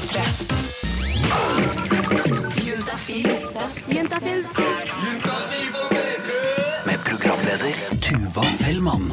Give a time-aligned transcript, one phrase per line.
[0.00, 0.20] P3.
[2.64, 3.26] Juntafil.
[3.88, 4.46] Juntafil.
[6.86, 9.12] Med programleder Tuva Fellmann.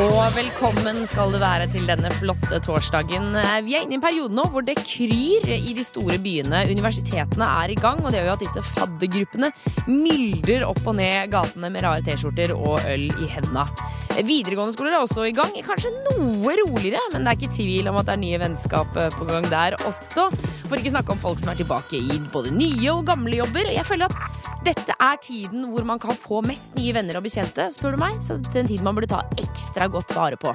[0.00, 3.34] Og velkommen skal du være til denne flotte torsdagen.
[3.36, 6.64] Eh, Vi er inne i en periode nå hvor det kryr i de store byene.
[6.72, 9.52] Universitetene er i gang, og det gjør jo at disse faddergruppene
[9.84, 13.68] myldrer opp og ned gatene med rare T-skjorter og øl i henda.
[14.16, 15.54] Eh, Videregående skoler er også i gang.
[15.64, 19.12] Kanskje noe roligere, men det er ikke tvil om at det er nye vennskap eh,
[19.16, 20.28] på gang der også.
[20.68, 23.72] For ikke snakke om folk som er tilbake i både nye og gamle jobber.
[23.72, 27.70] Jeg føler at dette er tiden hvor man kan få mest nye venner og bekjente,
[27.74, 28.20] spør du meg.
[28.24, 30.52] Så det er en tid man burde ta ekstra godt vare på.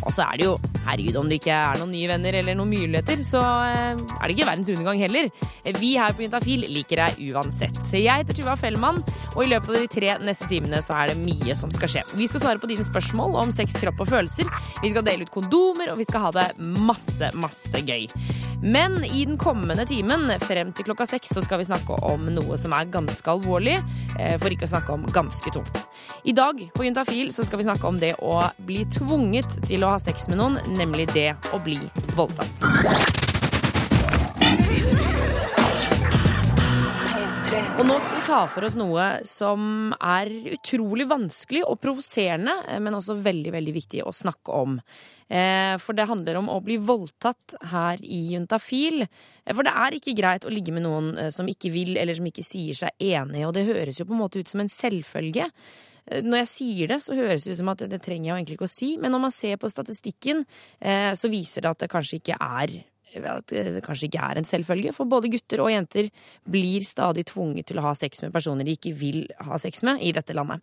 [0.00, 0.54] Og så er det jo,
[0.86, 4.36] herregud, om det ikke er noen nye venner eller noen muligheter, så eh, er det
[4.36, 5.28] ikke verdens undergang heller.
[5.76, 7.82] Vi her på Juntafil liker deg uansett.
[7.92, 9.02] Jeg heter Tuva Fellmann,
[9.34, 12.06] og i løpet av de tre neste timene så er det mye som skal skje.
[12.16, 14.48] Vi skal svare på dine spørsmål om sex, kropp og følelser.
[14.82, 18.06] Vi skal dele ut kondomer, og vi skal ha det masse, masse gøy.
[18.62, 22.58] Men i den kommende timen, frem til klokka seks, så skal vi snakke om noe
[22.60, 23.78] som er ganske alvorlig,
[24.18, 25.86] eh, for ikke å snakke om ganske tungt.
[26.24, 29.94] I dag på Juntafil så skal vi snakke om det å bli tvunget til å
[29.94, 31.80] ha sex med noen, nemlig det å bli
[32.16, 33.29] voldtatt.
[37.80, 42.96] Og nå skal vi ta for oss noe som er utrolig vanskelig og provoserende, men
[42.98, 44.74] også veldig, veldig viktig å snakke om.
[45.32, 49.06] Eh, For det handler om å bli voldtatt her i Juntafil.
[49.06, 52.20] Eh, For det er ikke greit å ligge med noen eh, som ikke vil, eller
[52.20, 54.68] som ikke sier seg enig, og det høres jo på en måte ut som en
[54.68, 55.48] selvfølge.
[56.04, 58.60] Eh, Når jeg sier det, så høres det ut som at det, trenger jeg egentlig
[58.60, 60.44] ikke å si, men når man ser på statistikken,
[60.84, 65.10] eh, så viser det at det kanskje ikke er kanskje ikke er en selvfølge, for
[65.10, 66.10] både gutter og jenter
[66.48, 70.02] blir stadig tvunget til å ha sex med personer de ikke vil ha sex med
[70.02, 70.62] i dette landet.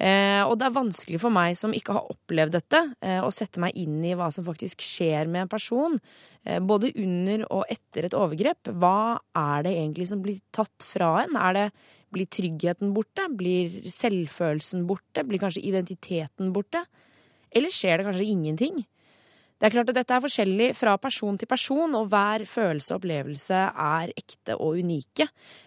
[0.00, 3.60] Eh, og det er vanskelig for meg som ikke har opplevd dette, eh, å sette
[3.60, 5.98] meg inn i hva som faktisk skjer med en person.
[6.46, 8.72] Eh, både under og etter et overgrep.
[8.80, 11.36] Hva er det egentlig som blir tatt fra en?
[11.36, 11.72] Er det,
[12.10, 13.28] blir tryggheten borte?
[13.28, 15.22] Blir selvfølelsen borte?
[15.22, 16.82] Blir kanskje identiteten borte?
[17.52, 18.80] Eller skjer det kanskje ingenting?
[19.60, 23.02] Det er klart at Dette er forskjellig fra person til person, og hver følelse og
[23.02, 25.26] opplevelse er ekte og unike.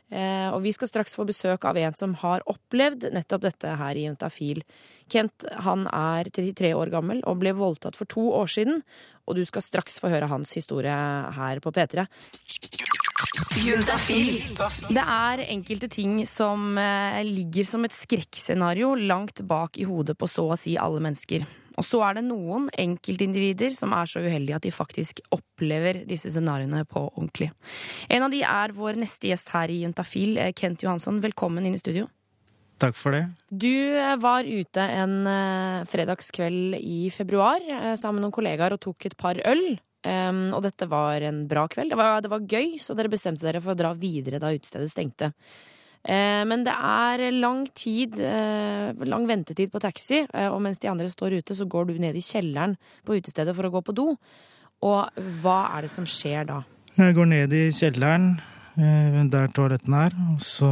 [0.09, 3.93] Eh, og Vi skal straks få besøk av en som har opplevd nettopp dette her
[3.93, 4.63] i Juntafil.
[5.13, 8.81] Kent han er 33 år gammel og ble voldtatt for to år siden.
[9.29, 10.97] Og du skal straks få høre hans historie
[11.37, 12.09] her på P3.
[14.89, 20.25] Det er enkelte ting som eh, ligger som et skrekkscenario langt bak i hodet på
[20.25, 21.45] så å si alle mennesker.
[21.79, 26.31] Og så er det noen enkeltindivider som er så uheldige at de faktisk opplever disse
[26.33, 27.49] scenarioene på ordentlig.
[28.13, 31.21] En av de er vår neste gjest her i Juntafil, eh, Kent Johansson.
[31.23, 32.09] Velkommen inn i studio.
[32.81, 33.23] Takk for det.
[33.49, 37.63] Du eh, var ute en eh, fredagskveld i februar
[37.95, 39.65] sammen med noen kollegaer og tok et par øl.
[40.03, 41.93] Um, og dette var en bra kveld.
[41.93, 44.91] Det var, det var gøy, så dere bestemte dere for å dra videre da utestedet
[44.91, 45.29] stengte.
[46.03, 50.89] Eh, men det er lang tid, eh, lang ventetid på taxi, eh, og mens de
[50.91, 52.75] andre står ute, så går du ned i kjelleren
[53.05, 54.17] på utestedet for å gå på do.
[54.83, 55.07] Og
[55.39, 56.63] hva er det som skjer da?
[56.97, 58.41] Jeg går ned i kjelleren,
[58.75, 60.11] der toaletten er.
[60.33, 60.67] Og så,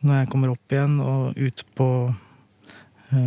[0.00, 1.88] når jeg kommer opp igjen og ut på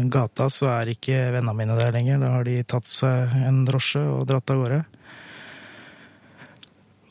[0.10, 2.20] gata, så er ikke vennene mine der lenger.
[2.20, 4.82] Da har de tatt seg en drosje og dratt av gårde.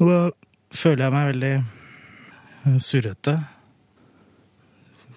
[0.01, 0.21] Og da
[0.75, 3.54] føler jeg meg veldig surrete.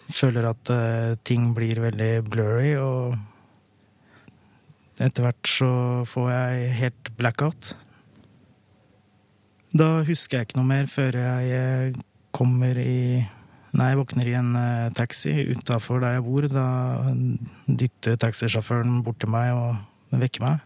[0.07, 3.17] Føler at eh, ting blir veldig blurry, og
[5.03, 5.71] etter hvert så
[6.09, 7.75] får jeg helt blackout.
[9.77, 11.97] Da husker jeg ikke noe mer før jeg eh,
[12.35, 13.25] kommer i
[13.77, 16.47] Nei, jeg våkner i en eh, taxi utafor der jeg bor.
[16.49, 16.67] Da
[17.67, 20.63] dytter taxisjåføren bort til meg og vekker meg.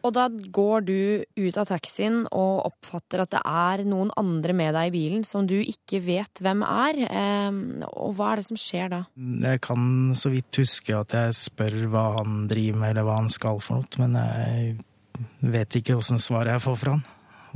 [0.00, 1.00] Og da går du
[1.36, 5.48] ut av taxien og oppfatter at det er noen andre med deg i bilen som
[5.48, 7.00] du ikke vet hvem er.
[7.04, 7.58] Eh,
[7.90, 9.02] og hva er det som skjer da?
[9.16, 13.32] Jeg kan så vidt huske at jeg spør hva han driver med, eller hva han
[13.32, 17.04] skal for noe, men jeg vet ikke åssen svaret jeg får fra han.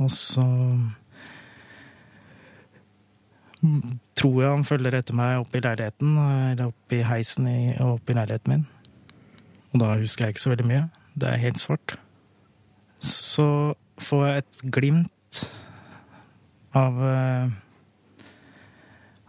[0.03, 0.45] Og så
[4.19, 6.17] tror jeg han følger etter meg opp i leiligheten,
[6.51, 7.49] eller opp i heisen
[7.79, 8.65] og opp i leiligheten min.
[9.73, 10.83] Og da husker jeg ikke så veldig mye.
[11.15, 11.95] Det er helt svart.
[13.05, 15.41] Så får jeg et glimt
[16.75, 17.53] av eh,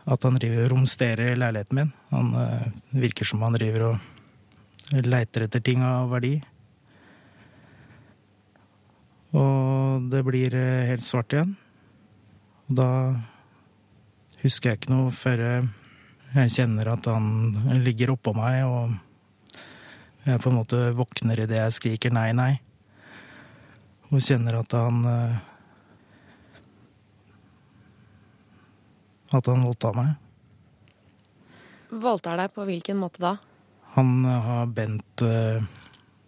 [0.06, 1.92] at han driver og romsterer i leiligheten min.
[2.14, 6.34] Han eh, virker som han driver og leiter etter ting av verdi.
[9.36, 11.56] Og det blir eh, helt svart igjen.
[12.66, 12.90] Og da
[14.42, 15.42] husker jeg ikke noe før
[16.36, 18.94] jeg kjenner at han ligger oppå meg, og
[20.26, 22.54] jeg på en måte våkner idet jeg skriker nei, nei.
[24.14, 25.38] Og kjenner at han eh,
[29.34, 30.12] At han voldtar meg.
[31.90, 33.32] Voldtar deg på hvilken måte da?
[33.96, 35.64] Han eh, har bent eh,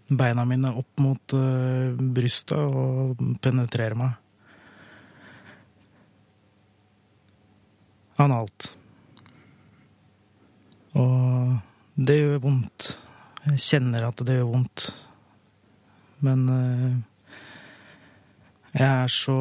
[0.08, 1.34] beina mine opp mot
[2.16, 4.16] brystet og penetrerer meg.
[8.18, 8.70] Analt.
[10.96, 11.52] Og
[11.94, 12.88] det gjør vondt.
[13.44, 14.88] Jeg kjenner at det gjør vondt.
[16.24, 16.48] Men
[18.74, 19.38] jeg er så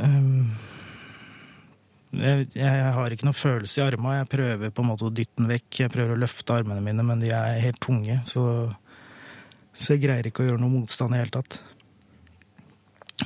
[0.00, 0.56] um,
[2.16, 4.18] jeg, jeg har ikke noe følelse i armene.
[4.20, 5.70] Jeg prøver på en måte å dytte den vekk.
[5.82, 8.18] Jeg prøver å løfte armene mine, men de er helt tunge.
[8.28, 8.44] Så,
[9.76, 11.58] så jeg greier ikke å gjøre noe motstand i det hele tatt.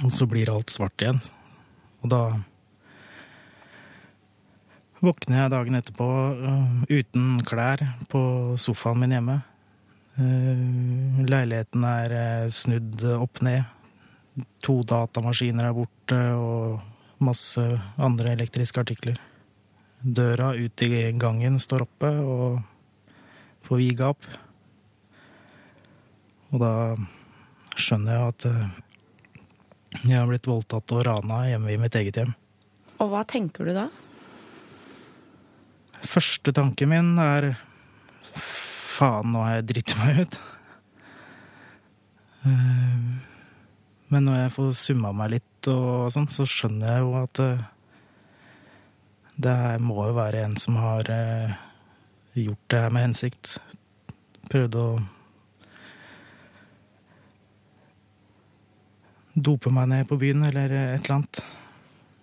[0.04, 1.20] Og så blir alt svart igjen.
[2.00, 2.22] Og da
[5.00, 6.08] våkner jeg dagen etterpå
[6.40, 8.22] uh, uten klær på
[8.60, 9.40] sofaen min hjemme.
[10.20, 13.64] Uh, leiligheten er uh, snudd opp ned.
[14.64, 17.64] To datamaskiner er borte, og masse
[18.00, 19.16] andre elektriske artikler.
[20.00, 20.90] Døra ut i
[21.20, 22.60] gangen står oppe og
[23.68, 24.28] får vige opp.
[26.50, 26.74] Og da
[27.80, 28.78] skjønner jeg at uh,
[30.04, 32.36] jeg har blitt voldtatt og rana hjemme i mitt eget hjem.
[33.00, 33.88] Og hva tenker du da?
[36.00, 37.52] Første tanken min er
[38.90, 40.38] faen, nå har jeg dritt meg ut.
[42.46, 43.26] Eh,
[44.10, 47.60] Men når jeg får summa meg litt og sånn, så skjønner jeg jo at eh,
[49.40, 51.52] det her må jo være en som har eh,
[52.40, 53.52] gjort det her med hensikt.
[54.50, 54.86] Prøvd å
[59.40, 61.42] dope meg ned på byen eller et eller annet.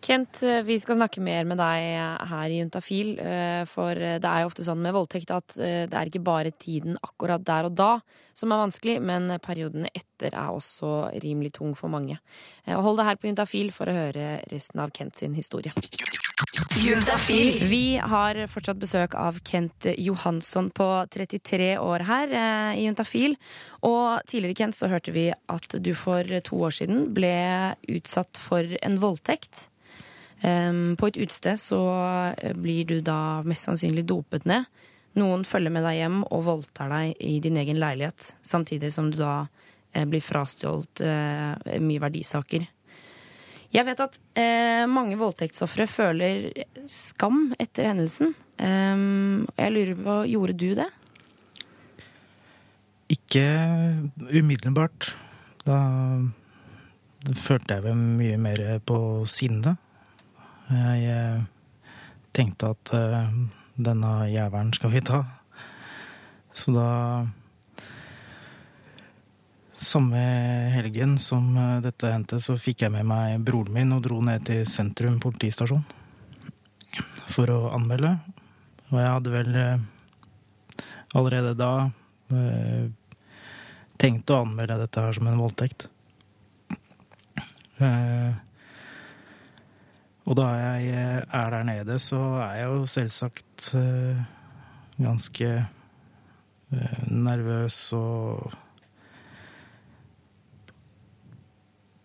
[0.02, 3.18] Kent, eh, vi skal snakke mer med deg her i Juntafil.
[3.20, 6.52] eh, For det er jo ofte sånn med voldtekt at eh, det er ikke bare
[6.52, 7.92] tiden akkurat der og da
[8.38, 12.20] som er vanskelig, men perioden etter er også rimelig tung for mange.
[12.66, 15.74] Eh, hold deg her på Juntafil for å høre resten av Kent sin historie.
[16.78, 17.64] Juntafil.
[17.66, 23.34] Vi har fortsatt besøk av Kent Johansson på 33 år her eh, i Juntafil.
[23.88, 27.34] Og tidligere, Kent, så hørte vi at du for to år siden ble
[27.98, 29.66] utsatt for en voldtekt.
[30.42, 31.82] På et utested så
[32.38, 34.68] eh, blir du da mest sannsynlig dopet ned.
[35.18, 39.18] Noen følger med deg hjem og voldtar deg i din egen leilighet, samtidig som du
[39.18, 39.48] da
[39.94, 42.68] eh, blir frastjålet eh, mye verdisaker.
[43.74, 44.14] Jeg vet at
[44.88, 46.46] mange voldtektsofre føler
[46.88, 48.30] skam etter hendelsen.
[48.56, 50.86] Jeg lurer på, gjorde du det?
[53.12, 53.44] Ikke
[54.32, 55.10] umiddelbart.
[55.68, 55.82] Da
[57.44, 59.76] følte jeg vel mye mer på sinne.
[60.68, 61.44] Jeg eh,
[62.36, 63.28] tenkte at eh,
[63.80, 65.24] denne jævelen skal vi ta.
[66.52, 66.92] Så da
[69.78, 70.18] Samme
[70.74, 74.48] helgen som eh, dette hendte, så fikk jeg med meg broren min og dro ned
[74.50, 75.84] til sentrum politistasjon
[77.30, 78.16] for å anmelde.
[78.90, 79.60] Og jeg hadde vel
[81.14, 81.72] allerede da
[84.02, 85.88] tenkt å anmelde dette her som en voldtekt.
[87.78, 88.34] Eh,
[90.28, 94.24] og da jeg eh, er der nede, så er jeg jo selvsagt eh,
[95.00, 95.52] ganske
[96.72, 98.52] eh, nervøs og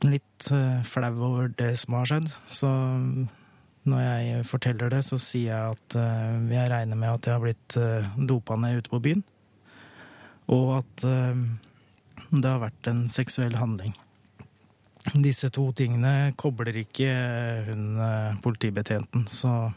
[0.07, 0.49] litt
[0.87, 2.31] flau over det som har skjedd.
[2.47, 2.71] Så
[3.87, 5.97] når jeg forteller det, så sier jeg at
[6.51, 7.77] jeg regner med at jeg har blitt
[8.31, 9.23] dopa ned ute på byen.
[10.51, 13.95] Og at det har vært en seksuell handling.
[15.03, 17.11] Disse to tingene kobler ikke
[17.67, 19.73] hun eh, politibetjenten, så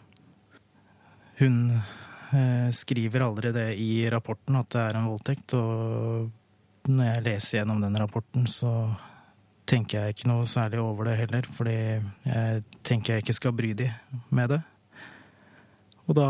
[1.39, 6.29] hun eh, skriver aldri det i rapporten at det er en voldtekt, og
[6.85, 8.71] når jeg leser gjennom den rapporten, så
[9.65, 11.77] tenker jeg ikke noe særlig over det heller, fordi
[12.29, 13.89] jeg tenker jeg ikke skal bry de
[14.29, 14.61] med det.
[16.05, 16.27] Og da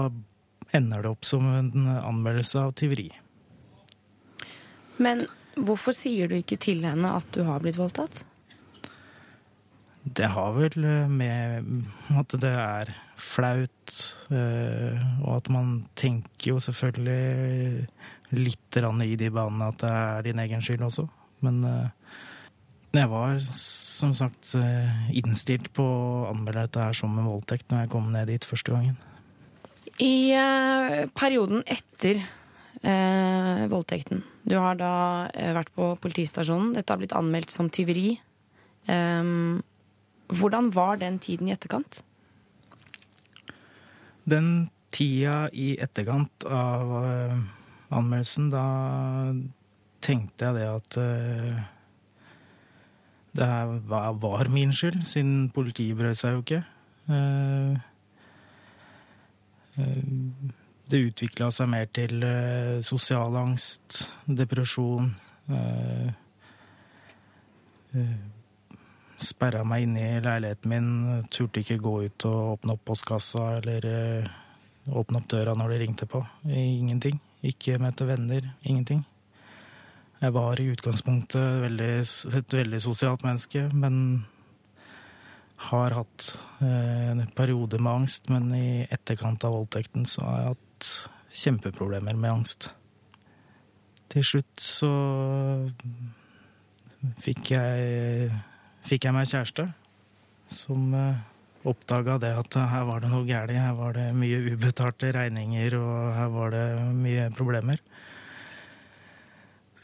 [0.71, 3.09] ender det opp som en anmeldelse av tyveri.
[5.03, 5.25] Men
[5.59, 8.23] hvorfor sier du ikke til henne at du har blitt voldtatt?
[10.05, 11.65] Det har vel eh, med
[12.13, 13.93] at det er flaut,
[14.29, 17.87] eh, og at man tenker jo selvfølgelig
[18.35, 21.07] litt i de banene at det er din egen skyld også.
[21.41, 21.89] Men eh,
[22.95, 24.53] jeg var som sagt
[25.11, 28.71] innstilt på å anmelde dette her som en voldtekt når jeg kom ned dit første
[28.71, 28.95] gangen.
[29.99, 30.35] I
[31.15, 34.93] perioden etter eh, voldtekten Du har da
[35.55, 36.75] vært på politistasjonen.
[36.75, 38.19] Dette har blitt anmeldt som tyveri.
[38.91, 39.63] Em,
[40.27, 42.01] hvordan var den tiden i etterkant?
[44.25, 47.37] Den tida i etterkant av eh,
[47.93, 48.65] anmeldelsen, da
[50.05, 51.63] tenkte jeg det at eh,
[53.35, 56.61] det her var, min skyld, siden politiet brød seg jo ikke.
[57.11, 57.73] Eh,
[60.85, 62.23] det utvikla seg mer til
[62.85, 65.09] sosial angst, depresjon.
[69.21, 70.87] Sperra meg inne i leiligheten min,
[71.31, 74.31] turte ikke gå ut og åpne opp postkassa eller eh,
[74.91, 76.21] åpne opp døra når de ringte på.
[76.49, 77.21] Ingenting.
[77.45, 78.51] Ikke møte venner.
[78.63, 79.05] Ingenting.
[80.21, 81.91] Jeg var i utgangspunktet veldig,
[82.39, 84.25] et veldig sosialt menneske, men
[85.69, 88.29] har hatt eh, en periode med angst.
[88.31, 90.89] Men i etterkant av voldtekten så har jeg hatt
[91.35, 92.69] kjempeproblemer med angst.
[94.11, 94.91] Til slutt så
[97.25, 98.29] fikk jeg,
[98.85, 99.69] fikk jeg meg kjæreste
[100.51, 101.23] som eh,
[101.65, 103.53] oppdaga det at her var det noe galt.
[103.53, 107.81] Her var det mye ubetalte regninger, og her var det mye problemer.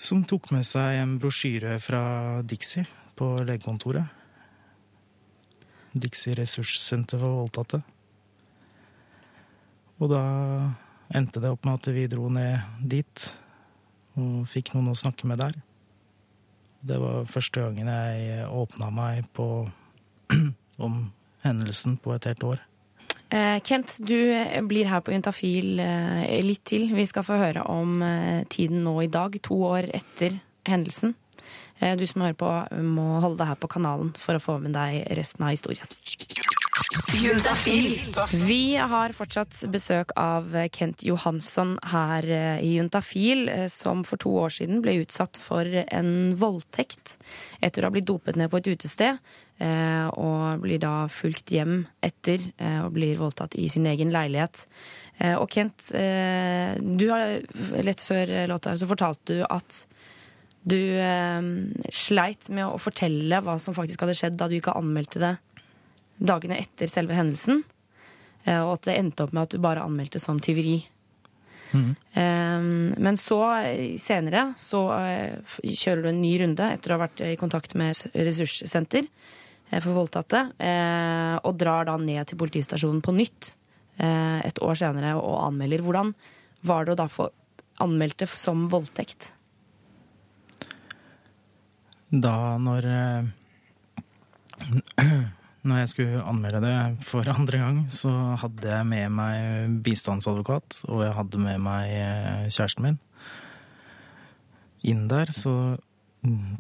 [0.01, 2.03] Som tok med seg en brosjyre fra
[2.46, 2.86] Dixie
[3.17, 4.05] på legekontoret.
[5.91, 7.81] Dixie ressurssenter for voldtatte.
[10.01, 10.24] Og da
[11.13, 13.27] endte det opp med at vi dro ned dit
[14.17, 15.60] og fikk noen å snakke med der.
[16.82, 19.48] Det var første gangen jeg åpna meg på
[20.86, 21.00] om
[21.46, 22.62] hendelsen på et helt år.
[23.32, 24.18] Eh, Kent, du
[24.68, 26.90] blir her på Juntafil eh, litt til.
[26.96, 30.36] Vi skal få høre om eh, tiden nå i dag, to år etter
[30.68, 31.16] hendelsen.
[31.80, 32.52] Eh, Du som hører på,
[32.84, 35.88] må holde deg her på kanalen for å få med deg resten av historien.
[37.22, 38.00] Juntafil.
[38.48, 44.32] Vi har fortsatt besøk av Kent Johansson her eh, i Juntafil, eh, som for to
[44.46, 47.18] år siden ble utsatt for en voldtekt
[47.62, 49.20] etter å ha blitt dopet ned på et utested.
[49.60, 52.40] eh, Og blir da fulgt hjem etter
[52.86, 54.66] og blir voldtatt i sin egen leilighet.
[55.38, 57.42] Og Kent, du har
[57.84, 59.84] lett før låta her så fortalte du at
[60.66, 60.80] du
[61.94, 65.36] sleit med å fortelle hva som faktisk hadde skjedd da du ikke anmeldte det
[66.22, 67.63] dagene etter selve hendelsen.
[68.46, 70.88] eh, Og at det endte opp med at du bare anmeldte som tyveri.
[71.72, 71.96] Mm.
[73.00, 73.40] Men så,
[73.96, 77.96] senere, så eh, kjører du en ny runde etter å ha vært i kontakt med
[78.12, 80.42] ressurssenter eh, for voldtatte,
[81.42, 83.54] og drar da ned til politistasjonen på nytt
[84.01, 85.84] et år senere og anmelder.
[85.86, 86.12] Hvordan
[86.66, 87.30] var det å da få
[87.84, 89.30] anmeldt det som voldtekt?
[92.12, 92.88] Da når
[95.62, 96.75] Når jeg skulle anmelde det
[97.06, 102.48] for andre gang, så hadde jeg med meg bistandsadvokat, og jeg hadde med meg eh,
[102.50, 103.01] kjæresten min
[104.82, 105.51] inn der, så
[106.25, 106.56] mm,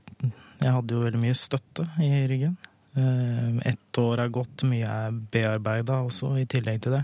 [0.61, 2.53] jeg hadde jo veldig mye støtte i ryggen.
[2.93, 7.01] Eh, Ett år er gått, mye er bearbeida også i tillegg til det.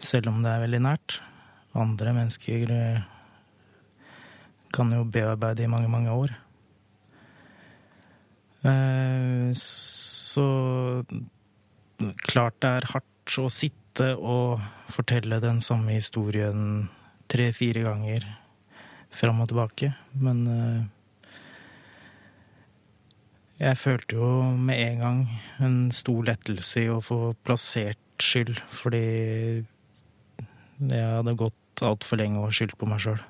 [0.00, 1.20] Selv om det er veldig nært.
[1.80, 3.02] Andre mennesker eh,
[4.74, 6.36] kan jo bearbeide i mange, mange år.
[8.68, 9.48] Eh,
[10.30, 10.44] Så
[12.22, 14.60] klart det er hardt å sitte og
[14.90, 16.88] fortelle den samme historien
[17.30, 18.26] tre-fire ganger
[19.14, 20.82] fram og tilbake, men eh,
[23.60, 25.18] jeg følte jo med en gang
[25.60, 29.02] en stor lettelse i å få plassert skyld, fordi
[30.90, 33.20] jeg hadde gått altfor lenge og skyldt på meg sjøl.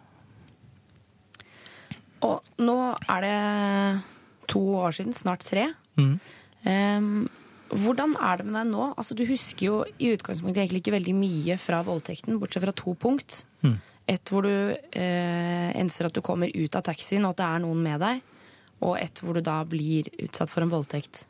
[2.26, 2.76] Og nå
[3.09, 3.37] er det
[4.52, 5.71] to år siden, snart tre.
[5.97, 6.19] Mm.
[6.68, 7.28] Ehm,
[7.70, 8.88] hvordan er det med deg nå?
[8.98, 12.96] Altså, du husker jo i utgangspunktet egentlig ikke veldig mye fra voldtekten, bortsett fra to
[12.98, 13.44] punkt.
[13.62, 13.78] Mm.
[14.10, 17.64] Et hvor du eh, enser at du kommer ut av taxien, og at det er
[17.64, 18.22] noen med deg.
[18.80, 21.24] Og et hvor du da blir utsatt for en voldtekt.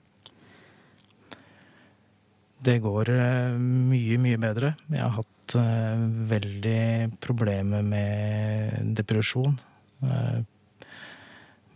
[2.60, 4.74] Det går eh, mye, mye bedre.
[4.92, 6.80] Jeg har hatt eh, veldig
[7.20, 9.56] problemer med depresjon.
[10.04, 10.40] Eh,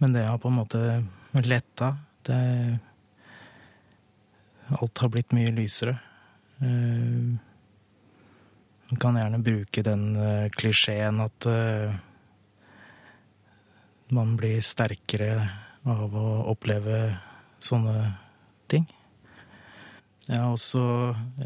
[0.01, 0.83] men det har på en måte
[1.45, 1.95] letta.
[2.25, 2.41] Det
[4.73, 5.99] Alt har blitt mye lysere.
[6.63, 7.35] Eh,
[8.91, 11.95] Man kan gjerne bruke den eh, klisjeen at eh,
[14.15, 15.49] man blir sterkere
[15.89, 17.17] av å oppleve
[17.65, 18.13] sånne
[18.71, 18.85] ting.
[20.29, 20.85] Jeg har også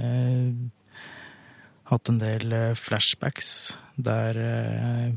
[0.02, 0.50] eh,
[1.88, 5.08] hatt en del flashbacks der eh,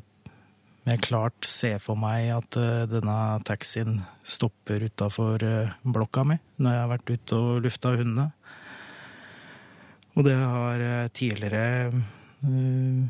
[0.82, 6.74] jeg klart ser for meg at eh, denne taxien stopper utafor eh, blokka mi når
[6.74, 8.32] jeg har vært ute og lufta hundene.
[10.18, 13.06] Og det har eh, tidligere uh,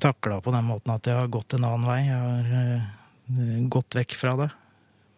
[0.00, 2.00] takla på den måten at jeg har gått en annen vei.
[2.06, 4.48] Jeg har uh, gått vekk fra det.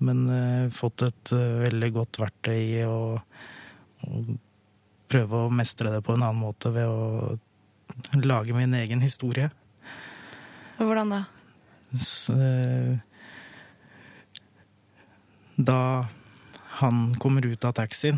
[0.02, 2.99] Men uh, fått et uh, veldig godt verktøy i å
[5.12, 7.37] prøve å mestre det på en annen måte ved å
[8.12, 9.50] lage min egen historie.
[10.76, 11.25] Hvordan da?
[12.30, 12.99] Eh,
[15.56, 16.06] da
[16.80, 18.16] han kommer ut av taxien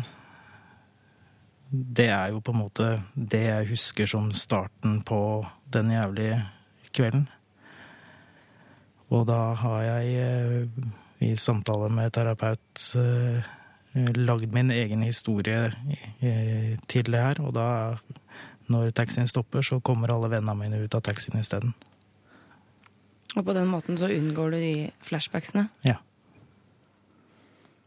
[1.69, 5.19] Det er jo på en måte det jeg husker som starten på
[5.67, 6.37] den jævlige
[6.95, 7.25] kvelden.
[9.11, 10.85] Og da har jeg eh,
[11.25, 13.43] i samtale med terapeut eh,
[14.15, 15.73] lagd min egen historie
[16.87, 17.41] til det her.
[17.43, 17.67] Og da,
[18.71, 21.75] når taxien stopper, så kommer alle vennene mine ut av taxien isteden.
[23.35, 25.67] Og på den måten så unngår du de flashbacksene?
[25.83, 25.99] Ja.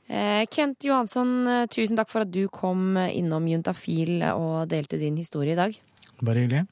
[0.08, 5.16] Eh, Kent Johansson, eh, tusen takk for at du kom innom Juntafil og delte din
[5.16, 5.80] historie i dag.
[6.20, 6.66] Bare hyggelig.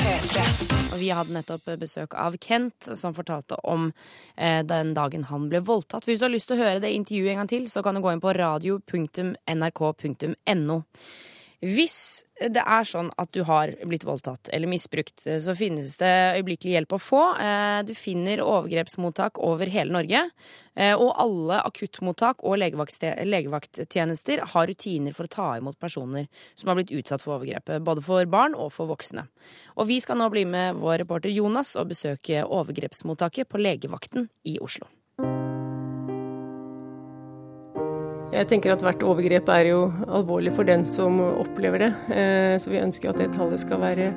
[0.00, 3.92] Og vi hadde nettopp besøk av Kent, som fortalte om
[4.36, 6.04] eh, den dagen han ble voldtatt.
[6.08, 8.00] Hvis du har lyst til å høre det intervjuet en gang til, så kan du
[8.00, 10.78] gå inn på radio.nrk.no.
[11.60, 16.72] Hvis det er sånn at du har blitt voldtatt eller misbrukt, så finnes det øyeblikkelig
[16.72, 17.24] hjelp å få.
[17.36, 20.22] Eh, du finner overgrepsmottak over hele Norge.
[20.72, 26.80] Eh, og alle akuttmottak og legevakttjenester har rutiner for å ta imot personer som har
[26.80, 27.84] blitt utsatt for overgrepet.
[27.84, 29.26] Både for barn og for voksne.
[29.76, 34.56] Og vi skal nå bli med vår reporter Jonas og besøke overgrepsmottaket på legevakten i
[34.64, 34.88] Oslo.
[38.30, 41.94] Jeg tenker at hvert overgrep er jo alvorlig for den som opplever det.
[42.14, 44.12] Eh, så vi ønsker at det tallet skal være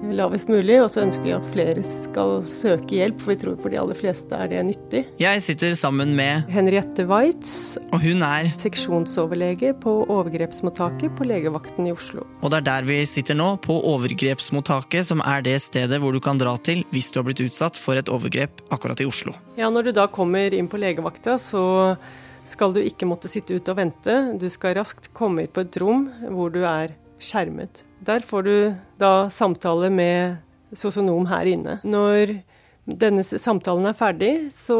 [0.00, 3.72] lavest mulig, og så ønsker vi at flere skal søke hjelp, for vi tror for
[3.72, 5.02] de aller fleste er det nyttig.
[5.20, 11.94] Jeg sitter sammen med Henriette Waitz, og hun er seksjonsoverlege på overgrepsmottaket på legevakten i
[11.94, 12.24] Oslo.
[12.40, 16.22] Og det er der vi sitter nå, på overgrepsmottaket, som er det stedet hvor du
[16.24, 19.36] kan dra til hvis du har blitt utsatt for et overgrep akkurat i Oslo.
[19.60, 21.66] Ja, når du da kommer inn på legevakta, så
[22.48, 24.16] skal du ikke måtte sitte ute og vente.
[24.40, 27.84] Du skal raskt komme på et rom hvor du er skjermet.
[28.00, 28.54] Der får du
[29.00, 30.40] da samtale med
[30.76, 31.78] sosionom her inne.
[31.84, 32.38] Når
[32.84, 34.78] denne samtalen er ferdig, så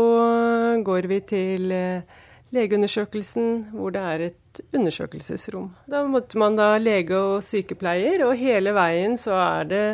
[0.84, 2.06] går vi til eh,
[2.54, 5.68] legeundersøkelsen, hvor det er et undersøkelsesrom.
[5.90, 9.84] Da måtte man da lege og sykepleier, og hele veien så er det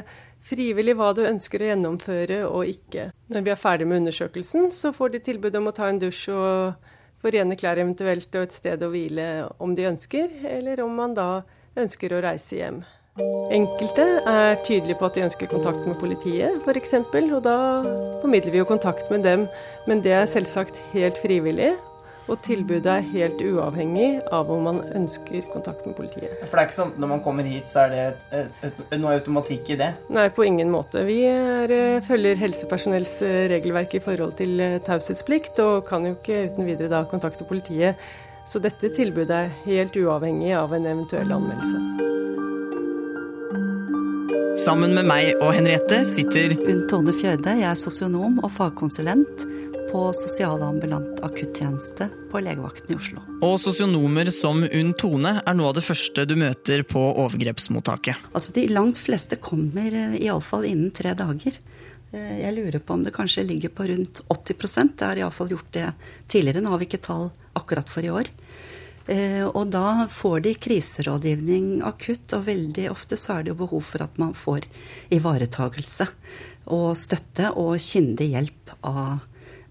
[0.47, 3.11] frivillig hva du ønsker å gjennomføre og ikke.
[3.33, 6.29] Når vi er ferdig med undersøkelsen, så får de tilbud om å ta en dusj
[6.33, 10.93] og få rene klær eventuelt og et sted å hvile om de ønsker, eller om
[10.99, 11.31] man da
[11.77, 12.83] ønsker å reise hjem.
[13.17, 17.57] Enkelte er tydelige på at de ønsker kontakt med politiet, f.eks., og da
[18.21, 19.47] formidler vi jo kontakt med dem,
[19.89, 21.73] men det er selvsagt helt frivillig.
[22.27, 26.33] Og tilbudet er helt uavhengig av om man ønsker kontakt med politiet.
[26.43, 28.97] For det er ikke sånn når man kommer hit, så er det et, et, et,
[28.99, 29.93] noe automatikk i det?
[30.11, 31.05] Nei, på ingen måte.
[31.07, 36.17] Vi er, eh, følger helsepersonells eh, regelverk i forhold til eh, taushetsplikt, og kan jo
[36.19, 38.03] ikke uten videre da kontakte politiet.
[38.47, 41.79] Så dette tilbudet er helt uavhengig av en eventuell anmeldelse.
[44.67, 47.55] Sammen med meg og Henriette sitter Unn Tone Fjøde.
[47.61, 49.47] Jeg er sosionom og fagkonsulent
[49.91, 53.23] på sosialambulant akuttjeneste på legevakten i Oslo.
[53.47, 58.29] Og sosionomer som Unn Tone er noe av det første du møter på overgrepsmottaket.
[58.33, 61.59] Altså De langt fleste kommer eh, iallfall innen tre dager.
[62.13, 65.73] Eh, jeg lurer på om det kanskje ligger på rundt 80% Det har iallfall gjort
[65.77, 65.91] det
[66.27, 66.65] tidligere.
[66.65, 68.33] Nå har vi ikke tall akkurat for i år.
[69.07, 73.87] Eh, og da får de kriserådgivning akutt, og veldig ofte så er det jo behov
[73.87, 74.67] for at man får
[75.15, 76.09] ivaretagelse
[76.75, 79.23] og støtte og kyndig hjelp av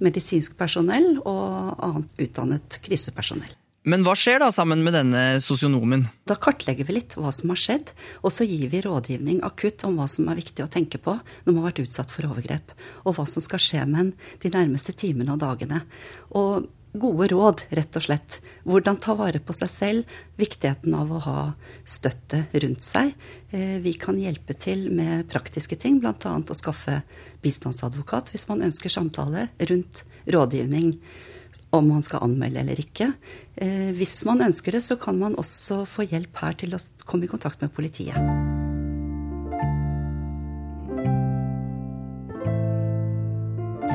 [0.04, 3.54] medisinsk personell og annet utdannet krisepersonell.
[3.86, 6.08] Men hva skjer da sammen med denne sosionomen?
[6.26, 7.92] Da kartlegger vi litt hva som har skjedd,
[8.26, 11.52] og så gir vi rådgivning akutt om hva som er viktig å tenke på når
[11.52, 12.74] man har vært utsatt for overgrep,
[13.06, 14.10] og hva som skal skje med en
[14.42, 15.84] de nærmeste timene og dagene.
[16.34, 16.66] Og
[17.00, 18.40] gode råd, rett og slett.
[18.66, 21.38] Hvordan ta vare på seg selv, viktigheten av å ha
[21.88, 23.14] støtte rundt seg.
[23.52, 26.16] Eh, vi kan hjelpe til med praktiske ting, bl.a.
[26.16, 27.02] å skaffe
[27.46, 30.96] bistandsadvokat hvis man ønsker samtale rundt rådgivning
[31.76, 33.12] om man skal anmelde eller ikke.
[33.56, 37.28] Eh, hvis man ønsker det, så kan man også få hjelp her til å komme
[37.28, 38.65] i kontakt med politiet.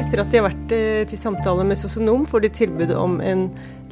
[0.00, 3.42] Etter at de har vært eh, til samtale med sosionom, får de tilbud om en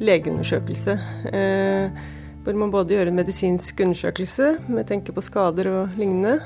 [0.01, 0.95] legeundersøkelse.
[1.29, 1.99] Eh,
[2.41, 6.39] hvor man både gjør en medisinsk undersøkelse med tenke på skader og lignende.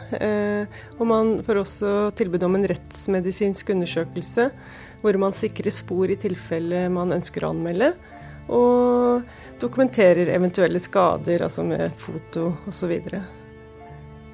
[0.97, 4.49] Og man får også tilbud om en rettsmedisinsk undersøkelse
[5.03, 7.93] hvor man sikrer spor i tilfelle man ønsker å anmelde.
[8.51, 12.97] Og dokumenterer eventuelle skader, altså med foto osv.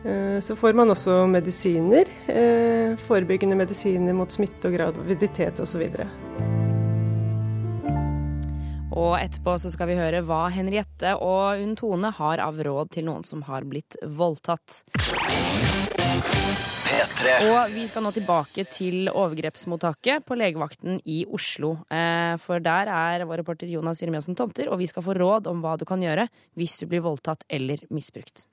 [0.04, 2.08] Så, eh, får man også medisiner.
[2.28, 5.84] Eh, forebyggende medisiner mot smitte og graviditet osv.
[9.00, 13.06] Og etterpå så skal vi høre hva Henriette og Unn Tone har av råd til
[13.06, 14.84] noen som har blitt voldtatt.
[16.90, 17.36] P3.
[17.52, 21.78] Og vi skal nå tilbake til overgrepsmottaket på legevakten i Oslo.
[21.92, 25.62] Eh, For der er vår reporter Jonas Jeremiassen Tomter, og vi skal få råd om
[25.62, 28.48] hva du kan gjøre hvis du blir voldtatt eller misbrukt.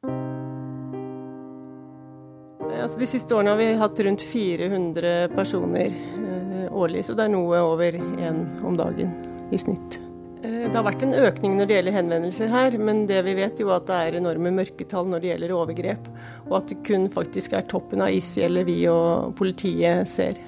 [2.83, 7.33] Altså, de siste årene har vi hatt rundt 400 personer eh, årlig, så det er
[7.33, 9.15] noe over én om dagen
[9.55, 9.99] i snitt.
[10.45, 13.61] Eh, det har vært en økning når det gjelder henvendelser her, men det vi vet
[13.63, 16.11] jo at det er enorme mørketall når det gjelder overgrep,
[16.49, 20.41] og at det kun faktisk er toppen av isfjellet vi og politiet ser.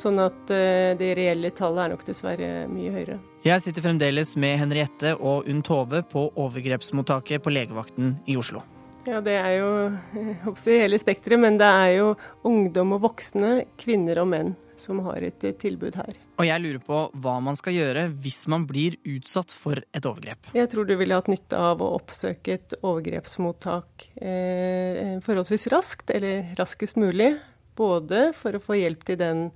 [0.00, 3.20] Sånn at eh, det reelle tallet er nok dessverre mye høyere.
[3.44, 8.64] Jeg sitter fremdeles med Henriette og Unn Tove på overgrepsmottaket på legevakten i Oslo.
[9.08, 9.68] Ja, det er jo
[10.12, 12.08] jeg håper hele spekteret, men det er jo
[12.46, 16.18] ungdom og voksne, kvinner og menn, som har et tilbud her.
[16.40, 20.52] Og jeg lurer på hva man skal gjøre hvis man blir utsatt for et overgrep.
[20.56, 26.52] Jeg tror du ville hatt nytte av å oppsøke et overgrepsmottak eh, forholdsvis raskt, eller
[26.60, 27.34] raskest mulig.
[27.80, 29.46] Både for å få hjelp til den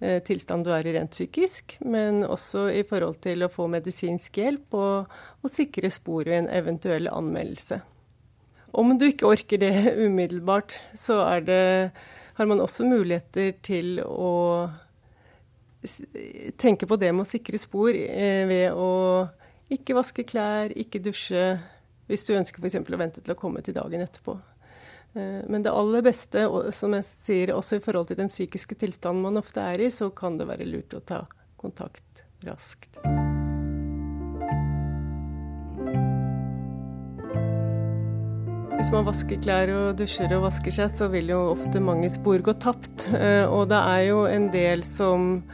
[0.00, 4.36] eh, tilstand du er i rent psykisk, men også i forhold til å få medisinsk
[4.40, 7.80] hjelp og, og sikre spor ved en eventuell anmeldelse.
[8.72, 9.72] Om du ikke orker det
[10.06, 11.64] umiddelbart, så er det,
[12.38, 14.70] har man også muligheter til å
[16.62, 19.26] tenke på det med å sikre spor eh, ved å
[19.72, 21.56] ikke vaske klær, ikke dusje,
[22.10, 22.78] hvis du ønsker f.eks.
[22.84, 24.36] å vente til å komme til dagen etterpå.
[25.16, 29.26] Eh, Men det aller beste, som jeg sier, også i forhold til den psykiske tilstanden
[29.26, 31.24] man ofte er i, så kan det være lurt å ta
[31.60, 33.02] kontakt raskt.
[38.82, 42.42] Hvis man vasker klær og dusjer og vasker seg, så vil jo ofte mange spor
[42.42, 43.04] gå tapt.
[43.14, 45.44] Eh, Og det er jo en del som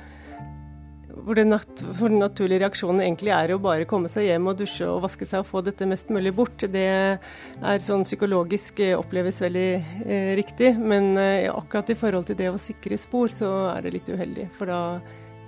[1.13, 4.57] hvor den, nat hvor den naturlige reaksjonen egentlig er å bare komme seg hjem og
[4.63, 6.65] dusje og vaske seg og få dette mest mulig bort.
[6.73, 12.41] Det er sånn psykologisk eh, oppleves veldig eh, riktig, men eh, akkurat i forhold til
[12.41, 14.49] det å sikre spor, så er det litt uheldig.
[14.57, 14.81] For da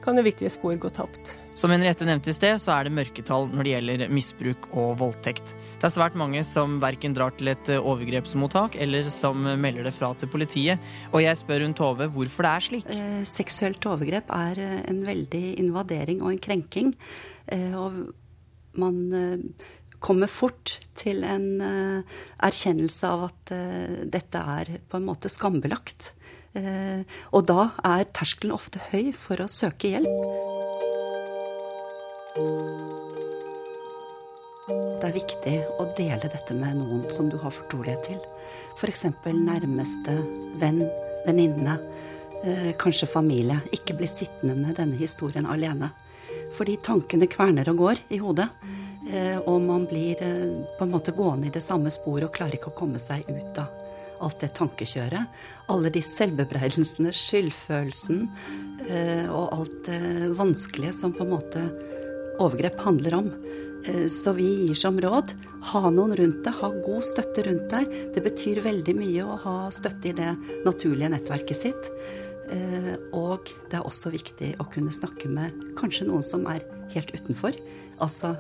[0.04, 1.34] kan jo viktige spor gå tapt.
[1.58, 5.54] Som Henriette nevnte i sted, så er det mørketall når det gjelder misbruk og voldtekt.
[5.80, 10.12] Det er svært mange som verken drar til et overgrepsmottak eller som melder det fra
[10.16, 10.80] til politiet.
[11.12, 12.88] Og jeg spør hun Tove hvorfor det er slik.
[12.94, 16.94] Eh, seksuelt overgrep er eh, en veldig invadering og en krenking.
[17.52, 18.14] Eh, og
[18.80, 19.68] man eh,
[20.00, 26.14] kommer fort til en eh, erkjennelse av at eh, dette er på en måte skambelagt.
[26.58, 30.16] Eh, og da er terskelen ofte høy for å søke hjelp.
[35.00, 38.18] Det er viktig å dele dette med noen som du har fortrolighet til.
[38.76, 39.06] F.eks.
[39.24, 40.16] nærmeste
[40.60, 40.82] venn,
[41.26, 41.78] venninne,
[42.44, 43.60] eh, kanskje familie.
[43.72, 45.92] Ikke bli sittende med denne historien alene.
[46.52, 48.50] Fordi tankene kverner og går i hodet.
[49.10, 50.16] eh, Og man blir
[50.78, 53.58] på en måte gående i det samme sporet og klarer ikke å komme seg ut
[53.58, 53.79] av
[54.20, 55.26] alt det tankekjøret.
[55.72, 58.26] Alle de selvbebreidelsene, skyldfølelsen
[58.88, 61.64] eh, og alt det vanskelige som på en måte
[62.40, 63.30] overgrep handler om.
[63.87, 65.35] Eh, Så vi gir som råd
[65.72, 67.90] ha noen rundt deg, ha god støtte rundt deg.
[68.14, 70.30] Det betyr veldig mye å ha støtte i det
[70.64, 71.90] naturlige nettverket sitt.
[72.50, 77.12] Eh, Og det er også viktig å kunne snakke med kanskje noen som er helt
[77.12, 77.54] utenfor.
[78.00, 78.37] Altså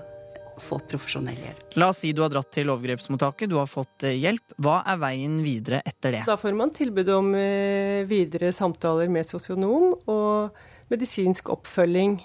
[0.62, 1.76] få profesjonell hjelp.
[1.80, 4.56] La oss si du har dratt til overgrepsmottaket, du har fått eh, hjelp.
[4.62, 6.24] Hva er veien videre etter det?
[6.28, 10.60] Da får man tilbud om eh, videre samtaler med sosionom og
[10.92, 12.18] medisinsk oppfølging.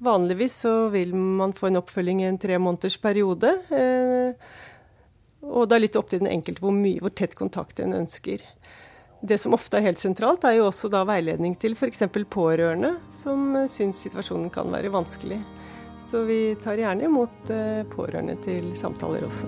[0.00, 3.52] Vanligvis så vil man få en oppfølging i en tre måneders periode.
[3.68, 4.48] Eh,
[5.44, 8.44] og det er litt opp til den enkelte hvor, mye, hvor tett kontakt en ønsker.
[9.20, 12.06] Det som ofte er helt sentralt, er jo også da veiledning til f.eks.
[12.32, 15.42] pårørende som syns situasjonen kan være vanskelig.
[16.04, 19.46] Så vi tar gjerne imot eh, pårørende til samtaler også.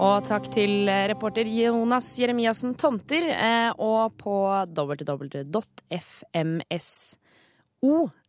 [0.00, 3.24] Og takk til eh, reporter Jonas Jeremiassen Tomter.
[3.32, 4.32] eh, Og på
[4.76, 5.50] www.fmso.no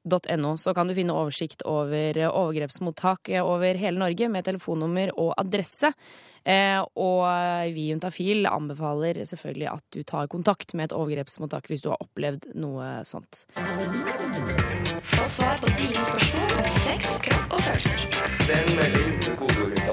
[0.06, 5.34] så kan du finne oversikt over eh, overgrepsmottak eh, over hele Norge med telefonnummer og
[5.38, 5.94] adresse.
[6.44, 7.22] Eh, Og
[7.74, 12.02] vi i Juntafil anbefaler selvfølgelig at du tar kontakt med et overgrepsmottak hvis du har
[12.02, 13.46] opplevd noe sånt.
[15.12, 18.08] Få svar på dine spørsmål om sex, kropp og følelser.
[18.48, 19.40] Send melding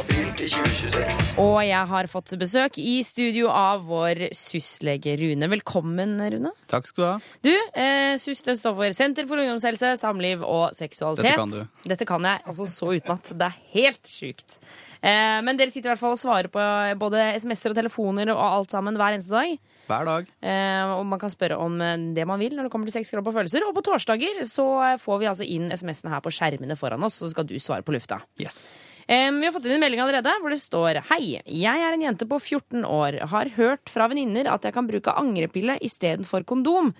[0.06, 1.38] til til 2026.
[1.42, 5.48] Og jeg har fått besøk i studio av vår SUS-lege Rune.
[5.50, 6.52] Velkommen, Rune.
[6.70, 7.16] Takk skal du ha.
[7.42, 11.24] Du, eh, SUS det står for Senter for ungdomshelse, samliv og seksualitet.
[11.24, 11.88] Dette kan du.
[11.88, 13.32] Dette kan jeg altså så utenat.
[13.34, 14.58] Det er helt sjukt.
[15.02, 16.62] Eh, men dere sitter i hvert fall og svarer på
[16.98, 19.58] både SMS-er og telefoner og alt sammen hver eneste dag.
[19.88, 20.28] Hver dag.
[20.44, 23.10] Eh, og man kan spørre om eh, det man vil når det kommer til sex,
[23.10, 23.64] kropp og følelser.
[23.66, 27.18] Og på torsdager så eh, får vi altså inn SMS-ene her på skjermene foran oss,
[27.22, 28.20] så skal du svare på lufta.
[28.38, 28.76] Yes.
[29.08, 32.26] Vi har fått inn en melding allerede hvor det står Hei, jeg er en jente
[32.28, 33.16] på 14 år.
[33.30, 36.92] Har hørt fra venninner at jeg kan bruke angrepille istedenfor kondom.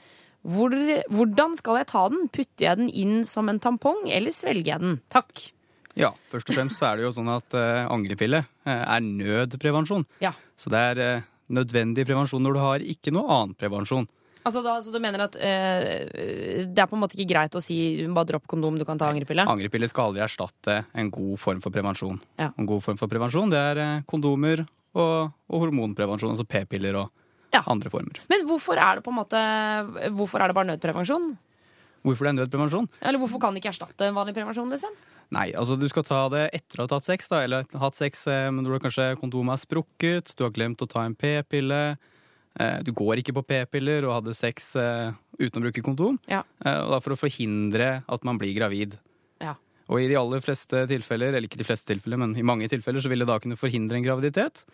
[0.48, 0.72] Hvor,
[1.12, 2.28] hvordan skal jeg ta den?
[2.32, 4.98] Putter jeg den inn som en tampong, eller svelger jeg den?
[5.12, 5.48] Takk.
[5.98, 10.06] Ja, først og fremst så er det jo sånn at uh, angrepille eh, er nødprevensjon.
[10.22, 10.30] Ja.
[10.56, 11.26] Så det er uh,
[11.58, 14.06] nødvendig prevensjon når du har ikke noe annen prevensjon.
[14.46, 17.62] Altså da, Så du mener at eh, det er på en måte ikke greit å
[17.62, 19.44] si bare dropp kondom, du kan ta angrepille?
[19.50, 22.20] Angrepille skal aldri erstatte en god form for prevensjon.
[22.38, 22.52] Ja.
[22.56, 24.62] En god form for prevensjon det er eh, kondomer
[24.98, 27.10] og, og hormonprevensjon, altså p-piller og
[27.54, 27.62] Ja.
[27.66, 28.18] andre former.
[28.28, 29.38] Men hvorfor er det på en måte
[30.12, 31.30] Hvorfor er det bare nødprevensjon?
[32.04, 32.88] Hvorfor det er nødprevensjon?
[33.02, 34.68] Eller hvorfor kan det ikke erstatte en vanlig prevensjon?
[34.70, 34.92] liksom?
[35.34, 38.22] Nei, altså du skal ta det etter å ha tatt sex, da, eller hatt sex
[38.32, 41.98] eh, men du kanskje kondomet er sprukket, du har glemt å ta en p-pille,
[42.82, 46.42] du går ikke på p-piller og hadde sex eh, uten å bruke kondom, Ja.
[46.64, 48.96] eh, og da for å forhindre at man blir gravid.
[49.40, 49.54] Ja.
[49.88, 53.00] Og i de aller fleste tilfeller, eller ikke de fleste tilfeller, men i mange tilfeller
[53.00, 54.64] så vil det da kunne forhindre en graviditet.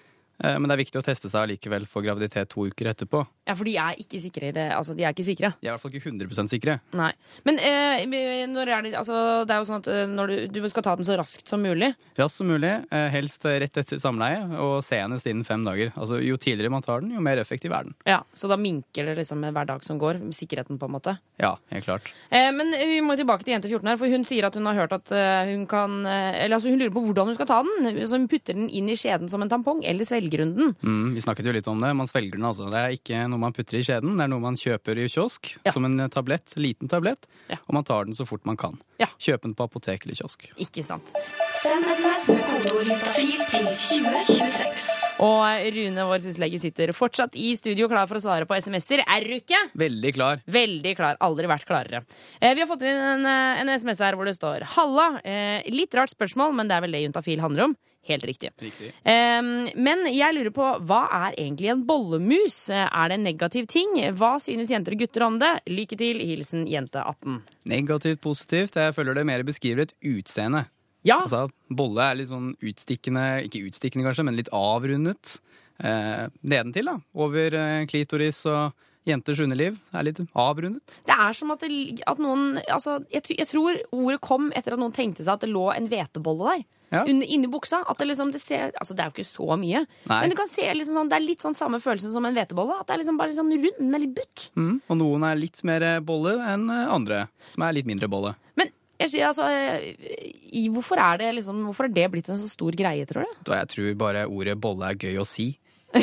[0.42, 3.23] Eh, Men det er viktig å teste seg allikevel for graviditet to uker etterpå.
[3.47, 4.66] Ja, For de er ikke sikre i det.
[4.75, 5.53] Altså, de er ikke sikre.
[5.61, 6.79] De er i hvert fall ikke 100% sikre.
[6.97, 7.11] Nei.
[7.44, 8.05] Men eh,
[8.51, 10.94] når er det, altså, det er jo sånn at eh, når du, du skal ta
[10.97, 11.92] den så raskt som mulig.
[12.18, 15.92] Raskt som mulig, eh, helst rett etter samleie, og senest innen fem dager.
[15.94, 17.94] Altså Jo tidligere man tar den, jo mer effektiv er den.
[18.09, 20.23] Ja, Så da minker det liksom med hver dag som går.
[20.35, 21.18] Sikkerheten, på en måte.
[21.40, 22.11] Ja, helt klart.
[22.31, 24.75] Eh, men vi må tilbake til jente 14 her, for hun sier at hun har
[24.83, 25.12] hørt at
[25.49, 27.92] hun kan Eller altså hun lurer på hvordan hun skal ta den.
[28.09, 30.74] Så hun putter den inn i skjeden som en tampong, eller svelger hun den?
[30.82, 31.90] Mm, vi snakket jo litt om det.
[31.96, 32.70] Man svelger den altså.
[32.72, 35.56] Det er ikke noe man putter i skjeden, det er noe man kjøper i kiosk
[35.66, 35.72] Ja.
[35.72, 37.56] som en tablett, liten tablett, Ja.
[37.68, 38.78] og man tar den så fort man kan.
[38.98, 39.06] Ja.
[39.18, 40.48] Kjøp den på apotek eller kiosk.
[40.58, 41.12] Ikke sant.
[41.60, 43.66] Send SMS med kodeord til
[44.08, 44.90] 2026.
[45.22, 45.44] Og
[45.76, 49.04] Rune, vår syslege, sitter fortsatt i studio klar for å svare på SMS-er.
[49.06, 49.60] Er du ikke?
[49.78, 50.42] Veldig klar.
[50.50, 51.16] Veldig klar.
[51.22, 52.02] Aldri vært klarere.
[52.40, 55.20] Eh, vi har fått inn en, eh, en SMS her hvor det står Halla.
[55.24, 57.76] Eh, litt rart spørsmål, men det er vel det Juntafil handler om.
[58.08, 58.50] Helt riktig.
[58.60, 58.90] Riktig.
[59.08, 62.58] Um, men jeg lurer på, hva er egentlig en bollemus?
[62.74, 63.96] Er det en negativ ting?
[64.18, 65.54] Hva synes jenter og gutter om det?
[65.70, 66.20] Lykke til.
[66.24, 67.40] Hilsen jente18.
[67.72, 68.76] Negativt, positivt.
[68.76, 70.66] Jeg føler det mer beskriver et utseende.
[71.04, 75.36] Ja, Altså, bolle er litt sånn utstikkende, ikke utstikkende kanskje, men litt avrundet.
[75.84, 76.94] Eh, nedentil, da.
[77.20, 78.72] Over eh, klitoris og
[79.04, 79.76] jenters underliv.
[79.90, 80.96] Det er litt avrundet.
[81.04, 84.80] det er som at, det, at noen altså, jeg, jeg tror ordet kom etter at
[84.80, 86.64] noen tenkte seg at det lå en hvetebolle der.
[86.94, 87.02] Ja.
[87.11, 87.83] Under, inni buksa.
[87.90, 89.85] At det liksom, det ser Altså, det er jo ikke så mye.
[90.11, 90.20] Nei.
[90.20, 92.78] Men du kan se liksom sånn, det er litt sånn samme følelsen som en hvetebolle.
[92.80, 93.80] At det er liksom bare litt sånn rund.
[93.80, 94.46] Den er litt butt.
[94.61, 94.78] Mm.
[94.88, 98.35] Og noen er litt mer bolle enn eh, andre, som er litt mindre bolle.
[98.61, 98.70] Men
[99.02, 102.76] jeg, sier, altså, eh, hvorfor, er det liksom, hvorfor er det blitt en så stor
[102.78, 103.42] greie, tror du?
[103.50, 105.50] Da jeg tror bare ordet bolle er gøy å si.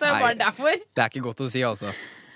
[0.00, 0.72] Det er bare derfor.
[0.80, 1.90] Det er ikke godt å si, altså.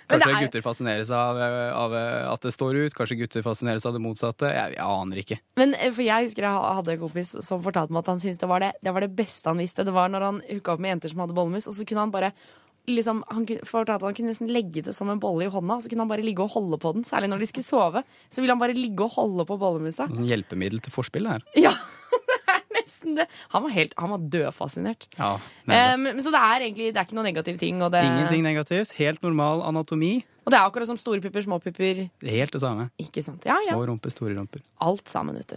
[0.08, 1.94] Kanskje er- gutter fascineres av, av
[2.34, 4.50] at det står ut, kanskje gutter fascineres av det motsatte.
[4.52, 5.38] Jeg, jeg aner ikke.
[5.60, 8.42] Men eh, for jeg husker jeg hadde en kompis som fortalte meg at han syntes
[8.42, 9.86] det var det, det var det beste han visste.
[9.88, 12.12] Det var når han hooka opp med jenter som hadde bollemus, og så kunne han
[12.14, 12.32] bare
[12.84, 15.84] liksom, han fortalte at han kunne nesten legge det som en bolle i hånda, og
[15.84, 17.06] så kunne han bare ligge og holde på den.
[17.08, 18.02] Særlig når de skulle sove.
[18.28, 20.04] Så ville han bare ligge og holde på bollemusa.
[20.12, 21.46] Sånn hjelpemiddel til forspill det her.
[21.70, 21.72] Ja,
[23.04, 23.26] nesten det.
[23.52, 25.08] Han var, helt, han var dødfascinert.
[25.18, 27.78] Ja, Um, så det er egentlig det er ikke noen negative ting.
[27.82, 28.92] Og det, Ingenting negativt.
[28.98, 30.24] Helt normal anatomi.
[30.44, 32.08] og det er akkurat som store pupper, små pupper.
[32.22, 32.90] Helt det samme.
[33.00, 33.44] Ikke sant?
[33.48, 33.72] Ja, ja.
[33.72, 34.60] Små rumper, store rumper.
[34.80, 35.56] Alt sammen, vet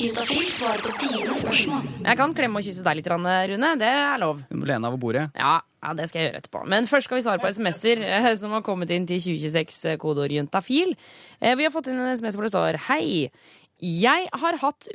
[0.00, 1.84] Juntafil svarer på dine spørsmål.
[2.06, 3.74] Jeg kan klemme og kysse deg litt, Rune.
[3.78, 4.40] Det er lov.
[4.48, 5.28] Du må lene av bordet.
[5.38, 6.62] Ja, ja, det skal jeg gjøre etterpå.
[6.72, 9.98] Men først skal vi svare på SMS-er eh, som har kommet inn til 2026, eh,
[10.00, 10.96] kodeord juntafil.
[11.40, 13.28] Eh, Vi har fått inn en SMS hvor det står Hei.
[13.84, 14.86] Jeg har hatt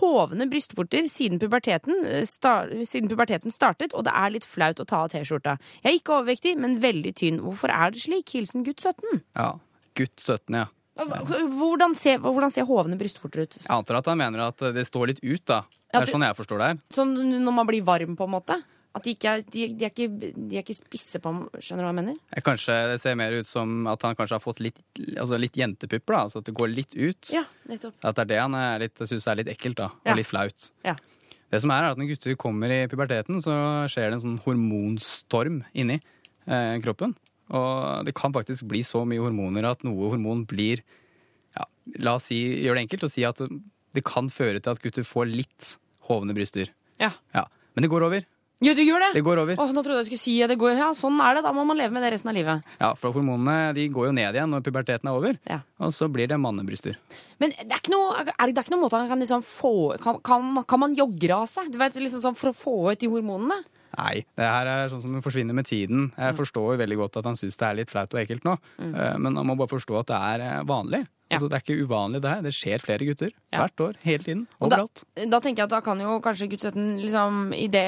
[0.00, 4.86] hovne brystvorter siden puberteten, eh, sta- siden puberteten startet, og det er litt flaut å
[4.86, 5.56] ta av T-skjorta.
[5.82, 7.40] Jeg er ikke overvektig, men veldig tynn.
[7.40, 8.28] Hvorfor er det slik?
[8.36, 9.22] Hilsen gutt 17.
[9.34, 9.54] Ja.
[9.94, 10.66] Gutt 17, ja.
[10.96, 13.56] Hvordan ser, hvordan ser hovne brystvorter ut?
[13.64, 15.62] Jeg antar at han mener at det står litt ut, da.
[15.92, 16.78] Det er sånn jeg forstår det her.
[16.90, 18.60] Sånn når man blir varm, på en måte?
[18.94, 21.82] At de ikke er, de, de er, ikke, de er ikke spisse på ham, Skjønner
[21.82, 22.18] du hva jeg mener?
[22.46, 24.78] Kanskje det ser mer ut som at han kanskje har fått litt,
[25.18, 26.20] altså litt jentepupper, da.
[26.28, 27.32] Altså at det går litt ut.
[27.34, 27.96] Ja, nettopp.
[28.06, 29.88] At det er det han er litt, syns er litt ekkelt, da.
[29.98, 30.14] Og Ja.
[30.20, 30.70] litt flaut.
[30.86, 30.94] Ja.
[31.50, 33.52] Det som er, er at når gutter kommer i puberteten, så
[33.90, 35.98] skjer det en sånn hormonstorm inni
[36.46, 37.14] eh, kroppen.
[37.54, 40.80] Og det kan faktisk bli så mye hormoner at noe hormon blir
[41.54, 41.66] ja,
[42.00, 43.42] La oss si, gjøre det enkelt og si at
[43.94, 45.74] det kan føre til at gutter får litt
[46.08, 46.70] hovne bryster.
[46.98, 47.12] Ja.
[47.34, 47.44] Ja.
[47.74, 48.24] Men det går over.
[48.62, 49.10] Jo, du gjør det?
[49.16, 49.58] Det går over.
[49.58, 51.42] Åh, nå trodde jeg skulle si at det går Ja, sånn er det.
[51.46, 52.62] Da må man leve med det resten av livet.
[52.78, 55.36] Ja, for hormonene de går jo ned igjen når puberteten er over.
[55.50, 55.60] Ja.
[55.82, 56.96] Og så blir det mannebryster.
[57.42, 59.42] Men det er ikke noe, er det, det er ikke noen måte man kan liksom
[59.44, 61.72] få kan, kan, kan man jogge av seg?
[61.74, 63.58] Du vet, liksom sånn For å få ut de hormonene?
[63.94, 66.08] Nei, det her er sånn som det forsvinner med tiden.
[66.18, 68.56] Jeg forstår jo veldig godt at han syns det er litt flaut og ekkelt nå,
[68.80, 68.94] mm.
[69.22, 71.04] men han må bare forstå at det er eh, vanlig.
[71.34, 71.38] Ja.
[71.40, 72.42] Altså, det er ikke uvanlig, det her.
[72.46, 73.60] Det skjer flere gutter Ja.
[73.64, 75.04] hvert år, hele tiden, overalt.
[75.14, 77.84] da, da tenker jeg at da kan jo kanskje gutt 17 liksom, Idet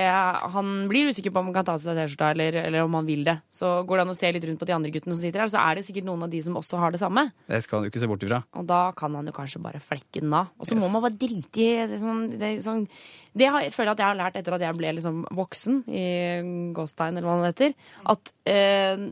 [0.54, 3.06] han blir usikker på om han kan ta av seg T-skjorta, eller, eller om han
[3.08, 5.22] vil det, så går det an å se litt rundt på de andre guttene som
[5.24, 7.26] sitter her, så er det sikkert noen av de som også har det samme.
[7.48, 8.42] Det skal han jo ikke se bort ifra.
[8.54, 10.52] Og da kan han jo kanskje bare flekke den av.
[10.58, 12.86] Og så må man bare drite i det, sånn, det, sånn,
[13.36, 15.82] det har, jeg føler jeg at jeg har lært etter at jeg ble liksom voksen
[15.92, 16.04] i
[16.76, 17.74] Gåstein, eller hva det heter.
[18.12, 19.06] At eh,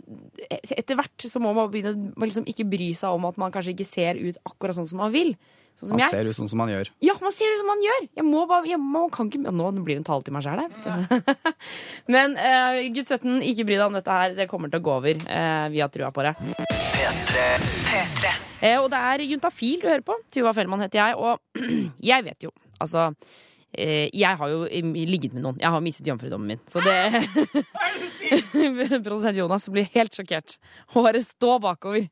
[0.79, 3.75] etter hvert så må man begynne å liksom ikke bry seg om at man kanskje
[3.75, 5.35] ikke ser ut akkurat sånn som man vil.
[5.75, 6.15] Sånn som Han jeg.
[6.15, 6.91] ser ut sånn som han gjør.
[7.03, 8.05] Ja, man ser ut som man gjør!
[8.15, 10.63] Jeg må bare, jeg må, kan ikke, Nå blir det en tale til meg sjæl
[10.63, 10.71] her.
[10.71, 11.57] vet.
[12.15, 14.37] Men uh, gutt 17, ikke bry deg om dette her.
[14.39, 15.19] Det kommer til å gå over.
[15.27, 16.37] Uh, vi har trua på det.
[18.65, 20.17] Eh, og det er Juntafil du hører på.
[20.33, 21.19] Tuva Fellmann heter jeg.
[21.19, 21.43] Og
[22.13, 23.09] jeg vet jo, altså
[23.75, 25.59] eh, Jeg har jo ligget med noen.
[25.61, 26.63] Jeg har mistet jomfrudommen min.
[26.71, 26.95] Så det
[29.05, 30.57] Produsent Jonas blir helt sjokkert.
[30.95, 32.09] Håret står bakover.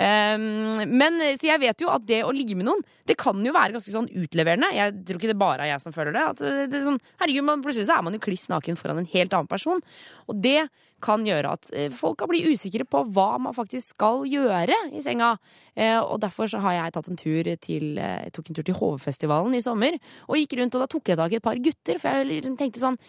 [0.00, 3.52] Um, men Så jeg vet jo at det å ligge med noen, det kan jo
[3.52, 4.70] være ganske sånn utleverende.
[4.72, 6.22] Jeg tror ikke det bare er jeg som føler det.
[6.32, 9.10] At det, det sånn, herregud, man, Plutselig så er man jo kliss naken foran en
[9.12, 9.82] helt annen person.
[10.30, 10.70] Og det
[11.02, 15.02] kan gjøre at eh, folk kan bli usikre på hva man faktisk skal gjøre i
[15.04, 15.32] senga.
[15.74, 18.66] Eh, og derfor så har jeg tatt en tur til, eh, jeg tok en tur
[18.68, 19.96] til HV-festivalen i sommer.
[20.28, 22.00] Og gikk rundt, og da tok jeg tak i et par gutter.
[22.02, 23.00] For jeg liksom tenkte sånn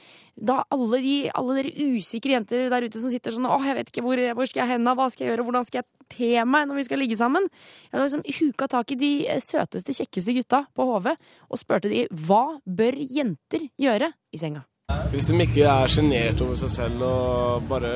[0.42, 3.92] Da alle, de, alle dere usikre jenter der ute som sitter sånn Åh, jeg vet
[3.92, 6.70] ikke hvor, hvor skal jeg hen, hva skal jeg gjøre, hvordan skal jeg te meg
[6.70, 7.52] når vi skal ligge sammen?
[7.92, 9.12] Jeg har liksom huka tak i de
[9.44, 14.64] søteste, kjekkeste gutta på HV og spurte de hva bør jenter gjøre i senga?
[15.12, 17.92] Hvis de ikke er sjenert over seg selv og bare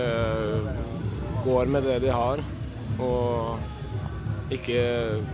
[1.45, 2.41] går med det de har,
[2.99, 4.79] og ikke,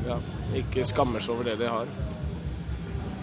[0.08, 0.18] ja,
[0.62, 1.92] ikke skammer seg over det de har.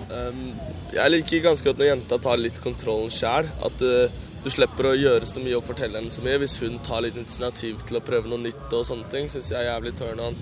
[0.08, 0.54] Um,
[0.94, 3.48] jeg liker ganske godt når jenta tar litt kontrollen sjæl.
[3.64, 4.08] At du,
[4.44, 6.38] du slipper å gjøre så mye og fortelle henne så mye.
[6.40, 9.60] Hvis hun tar litt initiativ til å prøve noe nytt og sånne ting, syns jeg
[9.60, 10.40] er jævlig turn on.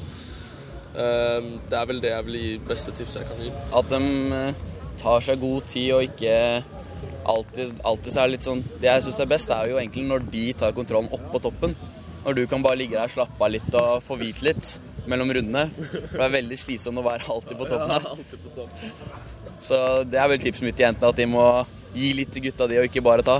[0.97, 3.53] Um, det er vel det jeg vil gi beste tipset jeg kan gi.
[3.77, 4.01] At de
[4.39, 4.65] eh,
[4.97, 6.37] tar seg god tid og ikke
[7.27, 10.07] alltid, alltid så er det litt sånn Det jeg syns er best, er jo egentlig
[10.09, 11.77] når de tar kontrollen opp på toppen.
[12.27, 14.71] Når du kan bare ligge der, slappe av litt og få hvit litt
[15.07, 15.69] mellom rundene.
[16.11, 18.07] For det er veldig slitsomt å være alltid på toppen her.
[19.63, 19.79] Så
[20.11, 21.45] det er vel tipset mitt til jentene, at de må
[21.97, 23.39] gi litt til gutta de, og ikke bare ta.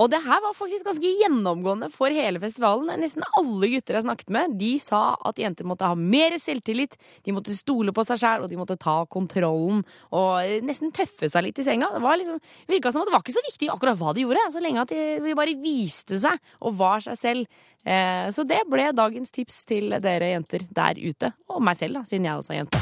[0.00, 2.88] Og det her var faktisk ganske gjennomgående for hele festivalen.
[3.02, 7.34] Nesten alle gutter jeg snakket med, de sa at jenter måtte ha mer selvtillit, de
[7.36, 9.82] måtte stole på seg sjæl, og de måtte ta kontrollen
[10.16, 11.90] og nesten tøffe seg litt i senga.
[11.92, 14.46] Det var liksom, virka som at det var ikke så viktig akkurat hva de gjorde,
[14.54, 17.62] så lenge at de, bare viste seg og var seg selv.
[17.84, 22.08] Eh, så det ble dagens tips til dere jenter der ute, og meg selv, da,
[22.08, 22.80] siden jeg også er jente.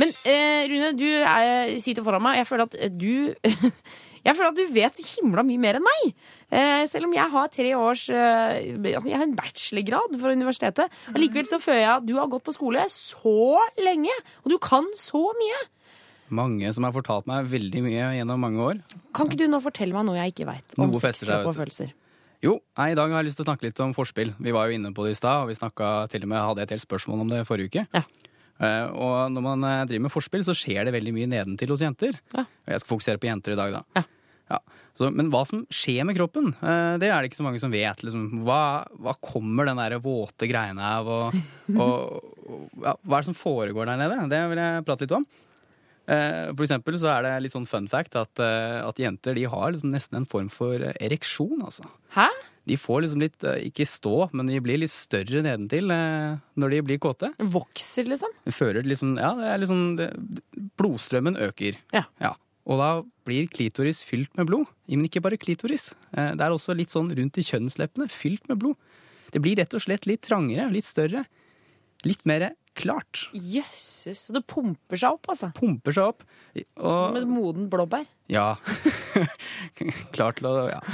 [0.00, 3.12] Men eh, Rune, du er, sitter foran meg, og jeg føler at du
[4.26, 6.14] Jeg føler at du vet så himla mye mer enn meg.
[6.50, 10.96] Eh, selv om jeg har tre års eh, altså Jeg har en bachelorgrad fra universitetet.
[11.14, 13.36] Allikevel så føler jeg at du har gått på skole så
[13.80, 15.62] lenge, og du kan så mye.
[16.30, 18.82] Mange som har fortalt meg veldig mye gjennom mange år.
[19.16, 21.96] Kan ikke du nå fortelle meg noe jeg ikke veit om sex, kropp og følelser?
[22.40, 24.30] Jo, nei, i dag har jeg lyst til å snakke litt om forspill.
[24.40, 26.64] Vi var jo inne på det i stad, og vi snakket, til og med hadde
[26.64, 27.82] et helt spørsmål om det forrige uke.
[27.92, 28.04] Ja.
[28.60, 31.84] Eh, og når man eh, driver med forspill, så skjer det veldig mye nedentil hos
[31.84, 32.18] jenter.
[32.36, 32.44] Ja.
[32.68, 33.82] Jeg skal fokusere på jenter i dag, da.
[33.96, 34.04] Ja.
[34.50, 34.58] Ja.
[34.98, 37.72] Så, men hva som skjer med kroppen, eh, det er det ikke så mange som
[37.72, 38.02] vet.
[38.04, 38.62] Liksom, hva,
[39.00, 41.38] hva kommer den der våte greiene av, og,
[41.84, 44.26] og, og ja, hva er det som foregår der nede?
[44.32, 45.30] Det vil jeg prate litt om.
[46.10, 49.92] For eksempel så er det litt sånn fun fact at, at jenter de har liksom
[49.92, 51.86] nesten en form for ereksjon, altså.
[52.16, 52.26] Hæ?
[52.70, 56.76] De får liksom litt, eh, ikke stå, men de blir litt større nedentil eh, når
[56.76, 57.32] de blir kåte.
[57.42, 58.30] Vokser, liksom?
[58.54, 60.08] Fører liksom, ja, det er liksom, det,
[60.78, 61.80] blodstrømmen øker.
[61.96, 62.04] Ja.
[62.22, 62.34] ja.
[62.70, 62.90] Og da
[63.26, 64.70] blir klitoris fylt med blod.
[64.90, 65.90] Men ikke bare klitoris.
[66.14, 68.78] Eh, Det er også litt sånn rundt i kjønnsleppene, fylt med blod.
[69.34, 71.24] Det blir rett og slett litt trangere, litt større.
[72.06, 73.24] Litt mer klart.
[73.36, 74.26] Jøsses.
[74.28, 75.50] Så det pumper seg opp, altså.
[75.56, 76.24] Pumper seg opp.
[76.76, 78.06] Som et modent blåbær.
[78.32, 78.54] ja.
[80.14, 80.80] Klar til å Ja.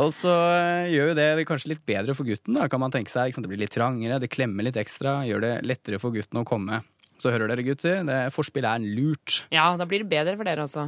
[0.00, 3.12] Og så eh, gjør jo det kanskje litt bedre for gutten, da, kan man tenke
[3.12, 3.34] seg.
[3.36, 6.78] Det blir litt trangere, det klemmer litt ekstra, gjør det lettere for gutten å komme.
[7.20, 9.42] Så hører dere, gutter, det forspill er lurt.
[9.52, 10.86] Ja, da blir det bedre for dere også.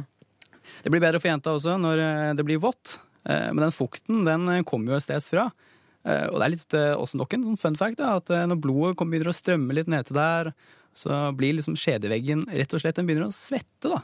[0.83, 2.97] Det blir bedre for jenta også når eh, det blir vått.
[3.29, 5.45] Eh, Men den fukten den kommer jo et sted fra.
[6.07, 8.45] Eh, Og det er litt eh, også nok en sånn fun fact da, at eh,
[8.47, 10.53] når blodet begynner å strømme litt ned til der,
[10.97, 13.91] så blir liksom skjedeveggen rett og slett den begynner å svette.
[13.91, 13.99] da.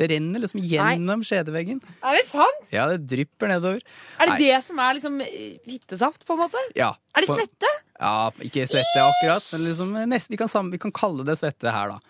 [0.00, 1.82] Det renner liksom gjennom skjedeveggen.
[2.02, 2.62] Er det sant?
[2.72, 3.82] Ja, det drypper nedover.
[4.16, 5.20] Er det Nei, det som er liksom
[5.68, 6.62] fittesaft, på en måte?
[6.74, 6.94] Ja.
[7.14, 7.70] Er det på- svette?
[8.00, 11.70] Ja, ikke svette akkurat, men liksom nesten, vi, kan sammen, vi kan kalle det svette
[11.70, 12.00] her, da.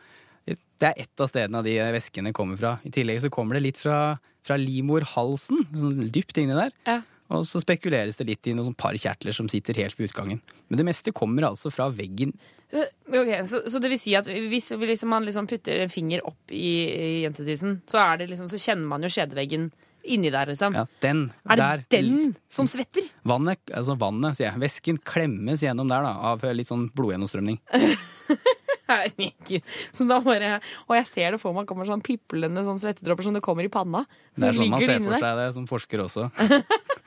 [0.82, 2.76] Det er ett av stedene de væskene kommer fra.
[2.86, 6.72] I tillegg så kommer det litt fra, fra livmorhalsen, sånn dypt inni der.
[6.88, 7.00] Ja.
[7.32, 10.42] Og så spekuleres det litt i noen par kjertler som sitter helt ved utgangen.
[10.68, 12.34] Men det meste kommer altså fra veggen.
[12.72, 16.24] Så, ok, så, så det vil si at hvis liksom, man liksom putter en finger
[16.28, 19.70] opp i, i jentetissen, så, det liksom, så kjenner man jo skjedeveggen
[20.02, 20.74] inni der, liksom.
[20.74, 23.06] Ja, den, er det der, den som svetter?
[23.28, 24.62] Vannet, altså vannet, sier jeg.
[24.64, 27.60] Væsken klemmes gjennom der da, av litt sånn blodgjennomstrømning.
[28.92, 29.68] Herregud.
[29.94, 30.56] Så da bare,
[30.88, 33.72] og jeg ser det for meg kommer sånn piplende sånn svettedråper som det kommer i
[33.72, 34.04] panna.
[34.34, 36.28] Det er sånn man ser for seg det som forsker også.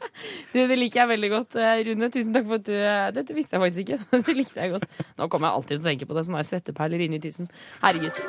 [0.53, 2.09] Du, det liker jeg veldig godt, eh, Rune.
[2.13, 3.99] Tusen takk for at du eh, Dette visste jeg faktisk ikke.
[4.27, 4.85] Det likte jeg godt.
[5.19, 6.25] Nå kommer jeg alltid til å tenke på det.
[6.27, 7.49] Sånne svetteperler inni tissen.
[7.83, 8.23] Herregud.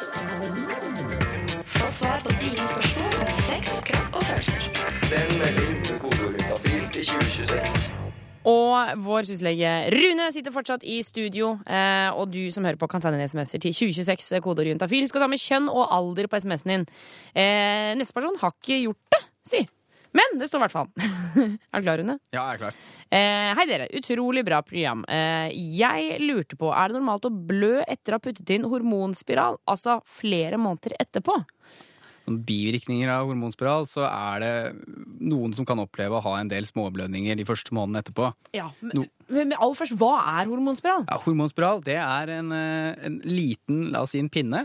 [1.76, 4.66] Få svar på dine spørsmål om sex, kropp og følelser.
[5.11, 6.43] Send melding til kodeord
[6.97, 7.93] til 2026.
[8.47, 11.57] Og vår syslege Rune sitter fortsatt i studio.
[11.66, 15.09] Eh, og du som hører på, kan sende en SMS-er til 2026, eh, kodeord juntafil.
[15.11, 16.87] Skal ta med kjønn og alder på SMS-en din.
[17.34, 19.66] Eh, neste person har ikke gjort det, si.
[20.16, 20.90] Men det står i hvert fall.
[21.72, 22.18] er du klar, Rune?
[22.32, 22.78] Ja, jeg er klar.
[23.12, 25.02] Eh, hei dere, utrolig bra program.
[25.12, 29.60] Eh, jeg lurte på, er det normalt å blø etter å ha puttet inn hormonspiral?
[29.68, 31.36] Altså flere måneder etterpå?
[32.26, 34.54] Noen bivirkninger av hormonspiral, så er det
[35.30, 38.32] noen som kan oppleve å ha en del småblødninger de første månedene etterpå.
[38.56, 39.04] Ja, No.
[39.28, 41.04] men, men aller først, hva er hormonspiral?
[41.06, 44.64] Ja, hormonspiral det er en, eh, en liten, la oss si en pinne,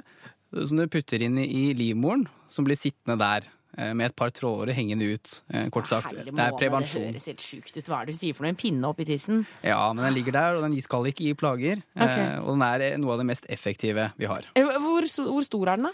[0.52, 4.74] som du putter inn i livmoren, som blir sittende der eh, med et par tråder
[4.76, 5.42] hengende ut.
[5.54, 7.06] eh, Kort sagt, Herre det er prevensjon.
[7.08, 7.86] Det høres helt sjukt ut.
[7.88, 8.50] Hva er det du sier for noe?
[8.50, 9.46] En pinne oppi tissen?
[9.64, 11.82] Ja, men den ligger der, og den skal ikke gi plager.
[11.96, 14.44] Eh, Og den er eh, noe av det mest effektive vi har.
[14.56, 15.94] Eh, Hvor, hvor stor er den, da?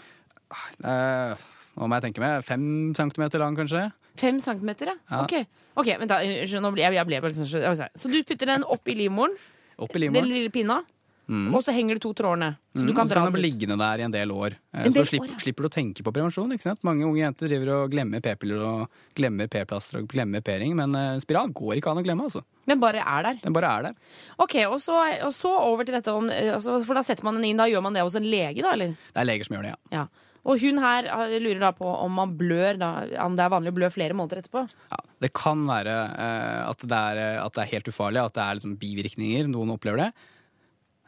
[0.84, 1.36] Eh,
[1.78, 2.62] Nå må jeg tenke meg fem
[2.98, 3.84] centimeter lang, kanskje.
[4.18, 4.94] Fem centimeter, ja?
[5.12, 5.20] Ja.
[5.22, 5.34] Ok,
[5.78, 8.64] ok, vent da, unnskyld, ble jeg, jeg ble bare liksom så- Så du putter den
[8.64, 9.36] opp i livmoren,
[9.78, 10.82] Opp i den lille pinna,
[11.28, 11.52] Mm.
[11.54, 12.56] og så henger det to trådene.
[12.74, 13.44] Så du Mm, kan og så dra kan den ut.
[13.44, 14.54] liggende der i en del år.
[14.72, 15.38] Eh, En så del slipper, år, ja.
[15.44, 16.52] slipper du å tenke på prevensjon.
[16.56, 16.80] ikke sant?
[16.82, 21.18] Mange unge jenter driver og glemmer p-piller og glemmer p-plaster og glemmer p-ring, men eh,
[21.20, 22.22] spiral går ikke an å glemme.
[22.24, 22.42] altså.
[22.66, 23.34] Den bare er der.
[23.42, 23.94] Den bare er der.
[24.38, 27.34] Ok, og så, og så over til dette om eh, altså, For da setter man
[27.36, 28.96] den inn, da gjør man det hos en lege, da, eller?
[29.12, 29.98] Det er leger som gjør det, ja.
[30.00, 30.06] Ja.
[30.48, 31.02] Og hun her
[31.42, 34.40] lurer da på om man blør da, om det er vanlig å blø flere måneder
[34.40, 34.64] etterpå.
[34.90, 34.96] ja.
[35.20, 38.54] Det kan være uh, at, det er, at det er helt ufarlig, at det er
[38.54, 39.48] liksom bivirkninger.
[39.50, 40.12] Noen opplever det.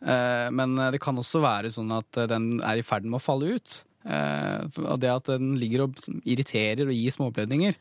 [0.01, 3.21] Eh, men eh, det kan også være sånn at eh, den er i ferd med
[3.21, 3.81] å falle ut.
[4.01, 7.75] Og det at den ligger og irriterer og gir småblødninger.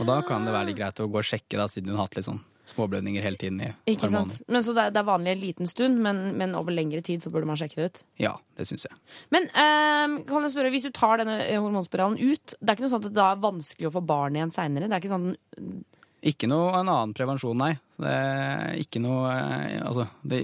[0.00, 2.08] Og da kan det være litt greit å gå og sjekke, da, siden hun har
[2.08, 2.40] hatt litt sånn
[2.70, 3.60] småblødninger hele tiden.
[3.62, 4.40] i Ikke sant?
[4.50, 7.22] Men Så det er, det er vanlig en liten stund, men, men over lengre tid
[7.22, 8.02] så burde man sjekke det ut.
[8.22, 8.98] Ja, det syns jeg.
[9.34, 12.94] Men eh, kan jeg spørre, hvis du tar denne hormonspiralen ut, det er ikke noe
[12.96, 14.90] sånn at det er vanskelig å få barn igjen seinere?
[14.90, 15.32] Det er ikke sånn
[16.26, 17.72] Ikke noe en annen prevensjon, nei.
[18.00, 18.14] Det
[18.80, 20.40] ikke noe eh, Altså, det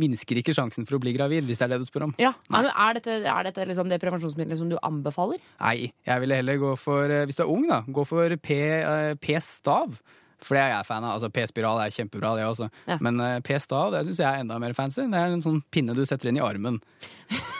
[0.00, 2.16] minsker ikke sjansen for å bli gravid, hvis det er det du spør om.
[2.20, 5.40] Ja, Nei, men Er dette, er dette liksom det prevensjonsmiddelet som du anbefaler?
[5.60, 9.14] Nei, jeg ville heller gå for, eh, hvis du er ung, da, gå for eh,
[9.20, 9.96] P-stav.
[10.44, 11.16] For det er jeg fan av.
[11.16, 12.68] Altså, P-spiral er kjempebra, det også.
[12.90, 12.98] Ja.
[13.04, 15.06] Men uh, P-stav det syns jeg er enda mer fancy.
[15.08, 16.80] Det er en sånn pinne du setter inn i armen.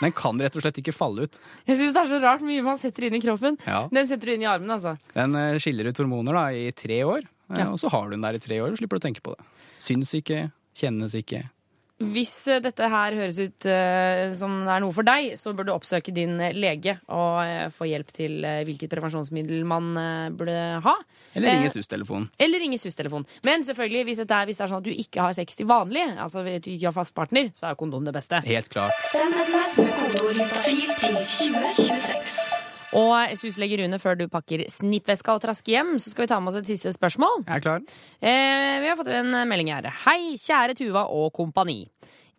[0.02, 1.38] Den kan rett og slett ikke falle ut.
[1.68, 3.56] Jeg syns det er så rart mye man setter inn i kroppen.
[3.64, 3.86] Ja.
[3.94, 4.96] Den setter du inn i armen, altså.
[5.14, 7.68] Den uh, skiller ut hormoner da, i tre år, Ja.
[7.70, 9.34] og så har du den der i tre år og slipper du å tenke på
[9.36, 9.45] det.
[9.84, 10.47] Syns ikke,
[10.78, 11.45] kjennes ikke.
[12.03, 15.68] Hvis eh, dette her høres ut eh, som det er noe for deg, så bør
[15.68, 20.32] du oppsøke din eh, lege og eh, få hjelp til eh, hvilket prevensjonsmiddel man eh,
[20.34, 20.97] burde ha.
[21.38, 22.26] Eller Eh, ringe SUS-telefonen.
[22.42, 23.28] Eller ringe SUS-telefon.
[23.47, 25.70] Men selvfølgelig, hvis, dette er, hvis det er sånn at du ikke har sex til
[25.70, 28.42] vanlig, altså hvis du ikke har fast partner, så er kondom det beste.
[28.51, 28.99] Helt klart.
[29.14, 32.63] Send SMS med kodeord til 2026.
[32.95, 36.53] Og SUS-lege Rune, før du pakker snippveska og trasker hjem, så skal vi ta med
[36.53, 37.42] oss et siste spørsmål.
[37.42, 37.86] Jeg er klar.
[38.22, 39.90] Eh, vi har fått en melding her.
[40.05, 41.82] Hei, kjære Tuva og kompani.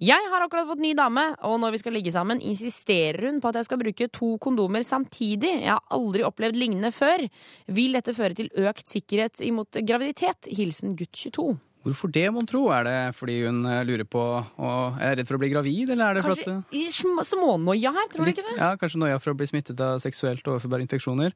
[0.03, 3.51] Jeg har akkurat fått ny dame, og når vi skal ligge sammen, insisterer hun på
[3.51, 5.53] at jeg skal bruke to kondomer samtidig.
[5.64, 7.24] Jeg har aldri opplevd lignende før.
[7.72, 10.51] Vil dette føre til økt sikkerhet imot graviditet?
[10.51, 11.56] Hilsen gutt 22.
[11.86, 12.64] Hvorfor det, mon tro?
[12.74, 16.08] Er det fordi hun eh, lurer på og er redd for å bli gravid, eller
[16.08, 18.56] er det for at Kanskje i sm- smånoia her, tror du ikke det?
[18.58, 21.36] Ja, kanskje noia for å bli smittet av seksuelt overførbare infeksjoner.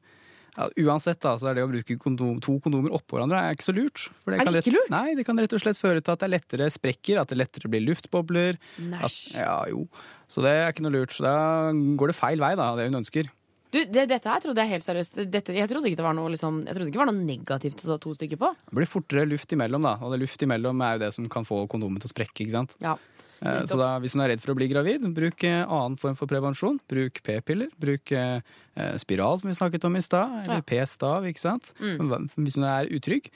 [0.56, 3.68] Ja, uansett da, så er det å bruke kondom, to kondomer oppå hverandre er ikke
[3.68, 4.08] så lurt.
[4.26, 4.90] For Er det ikke lurt?
[4.90, 7.38] Nei, det kan rett og slett føre til at det er lettere sprekker, at det
[7.38, 8.58] lettere blir luftbobler.
[8.98, 9.84] At, ja, jo.
[10.26, 11.14] Så det er ikke noe lurt.
[11.14, 11.36] Så da
[11.70, 13.30] går det feil vei, da, det hun ønsker.
[13.70, 16.32] Du, det, dette her trodde jeg helt seriøst dette, Jeg trodde ikke det var noe
[16.32, 18.48] liksom, Jeg trodde ikke det var noe negativt å ta to stykker på.
[18.66, 19.92] Det blir fortere luft imellom, da.
[20.02, 22.42] Og det luft imellom er jo det som kan få kondomet til å sprekke.
[22.44, 22.74] ikke sant?
[22.82, 22.96] Ja.
[23.40, 26.18] Eh, Så da, hvis hun er redd for å bli gravid, bruk eh, annen form
[26.18, 26.80] for prevensjon.
[26.90, 27.70] Bruk p-piller.
[27.80, 28.42] Bruk eh,
[28.76, 30.34] eh, spiral, som vi snakket om i stad.
[30.44, 30.66] Eller Ja.
[30.66, 31.72] p-stav, ikke sant.
[31.80, 32.28] Mm.
[32.36, 33.30] Hvis hun er utrygg.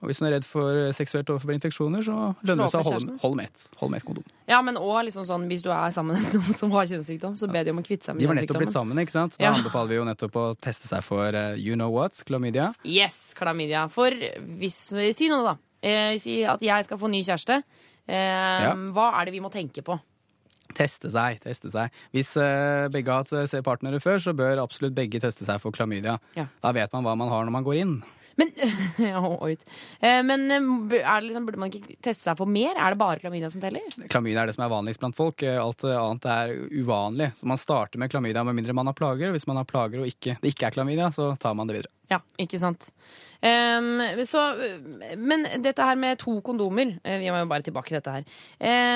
[0.00, 2.14] Og hvis hun er redd for eh, seksuelt overførbare infeksjoner, så
[2.48, 3.64] lønner det seg å holde, holde med ett.
[3.82, 4.28] Hold med ett kondom.
[4.48, 7.50] Ja, men òg liksom sånn, hvis du er sammen med noen som har kjønnssykdom, så
[7.52, 9.36] ber de om å kvitte seg med De var nettopp blitt sammen, ikke sant?
[9.36, 9.54] Da Ja.
[9.58, 12.70] anbefaler vi jo nettopp å teste seg for uh, you know what, klamydia.
[12.88, 13.84] Yes, klamydia.
[13.92, 14.16] For
[14.60, 14.78] hvis
[15.16, 15.56] Si noe, da.
[15.80, 17.60] Eh, si at jeg skal få ny kjæreste.
[18.08, 19.96] Eh, Hva er det vi må tenke på?
[20.76, 21.90] Teste seg, teste seg.
[22.14, 26.18] Hvis uh, begge har hatt partnere før, så bør absolutt begge teste seg for klamydia.
[26.36, 26.46] Ja.
[26.62, 27.96] Da vet man hva man har når man går inn.
[28.40, 28.54] Men.
[30.00, 32.72] Eh, men eh, liksom, burde man ikke teste seg for mer?
[32.78, 33.84] Er det bare klamydia som teller?
[34.10, 35.44] Klamydia er det som er vanligst blant folk.
[35.44, 37.30] Eh, Alt annet er uvanlig.
[37.38, 39.34] Så man starter med klamydia med mindre man har plager.
[39.34, 41.92] Hvis man har plager og ikke, det ikke er klamydia, så tar man det videre.
[42.10, 42.90] Ja, ikke sant.
[43.40, 44.40] Um, så,
[45.16, 48.26] men dette her med to kondomer eh, Vi må jo bare tilbake til dette her.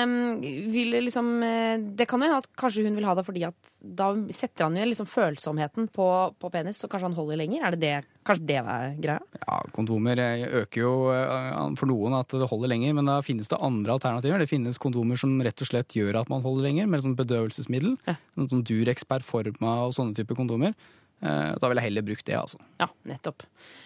[0.05, 3.71] Um, liksom eh, Det kan jo hende at kanskje hun vil ha det fordi at
[3.81, 7.63] da setter han jo liksom følsomheten på, på penis, så kanskje han holder lenger?
[7.65, 9.23] Er det det, kanskje det er greia?
[9.39, 10.93] Ja, Kondomer eh, øker jo
[11.79, 14.43] for noen at det holder lenger, men da finnes det andre alternativer.
[14.43, 17.95] Det finnes kondomer som rett og slett gjør at man holder lenger, med sånn bedøvelsesmiddel.
[18.35, 20.75] Sånn som Durex Performa og sånne typer kondomer.
[21.23, 22.57] Eh, Da ville jeg heller brukt det, altså.
[22.77, 23.43] Ja, nettopp.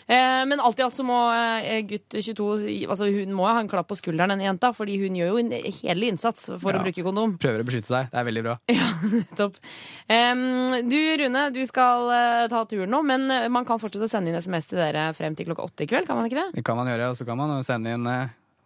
[0.09, 3.69] Eh, men alt i alt så må eh, gutt 22 altså Hun må ha en
[3.69, 6.79] klapp på skulderen, denne jenta, fordi hun gjør jo en hederlig innsats for Ja.
[6.81, 7.37] å bruke kondom.
[7.39, 8.09] Prøver å beskytte seg.
[8.11, 8.57] Det er veldig bra.
[9.13, 9.61] Nettopp.
[10.09, 10.43] Em,
[10.89, 12.09] du Rune, du skal
[12.49, 15.45] ta turen nå, men man kan fortsette å sende inn SMS til dere frem til
[15.45, 16.49] klokka åtte i kveld, kan man ikke det?
[16.59, 18.09] Det kan man gjøre, og så kan man sende inn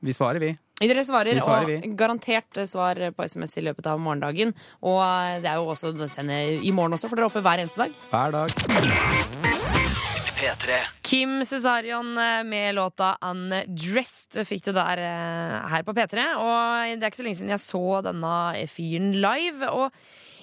[0.04, 0.56] Vi svarer, vi.
[0.82, 1.94] Dere svarer, Vi svarer, og vi.
[1.96, 4.52] garantert svar på SMS i løpet av morgendagen.
[4.82, 7.44] Og eh, det er jo også å sende i morgen også, for dere er oppe
[7.46, 7.94] hver eneste dag.
[8.12, 9.54] Hver dag.
[10.44, 10.76] P3.
[11.08, 16.26] Kim Cesarion eh, med låta 'Undressed' fikk du der eh, her på P3.
[16.42, 18.34] Og det er ikke så lenge siden jeg så denne
[18.74, 19.70] fyren live.
[19.72, 19.94] Og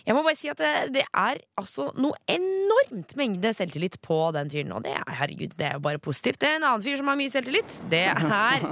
[0.07, 4.49] jeg må bare si at det, det er altså noe enormt mengde selvtillit på den
[4.49, 4.73] fyren.
[4.79, 6.41] Og det er, herregud, det er jo bare positivt.
[6.41, 7.77] Det er en annen fyr som har mye selvtillit.
[7.93, 8.65] Det er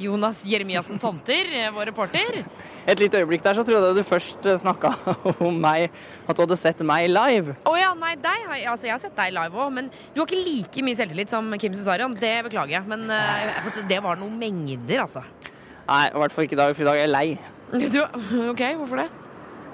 [0.00, 2.42] Jonas Jeremiassen Tomter, eh, vår reporter.
[2.86, 4.92] Et lite øyeblikk der så trodde jeg du først snakka
[5.48, 5.90] om meg,
[6.26, 7.56] at du hadde sett meg live.
[7.66, 10.28] Å ja, nei, deg har altså jeg har sett deg live òg, men du har
[10.28, 12.14] ikke like mye selvtillit som Kim Cesarion.
[12.20, 15.24] Det beklager jeg, men eh, det var noen mengder, altså.
[15.86, 17.28] Nei, i hvert fall ikke i dag, for i dag er jeg lei.
[17.96, 18.00] Du,
[18.52, 19.08] ok, hvorfor det?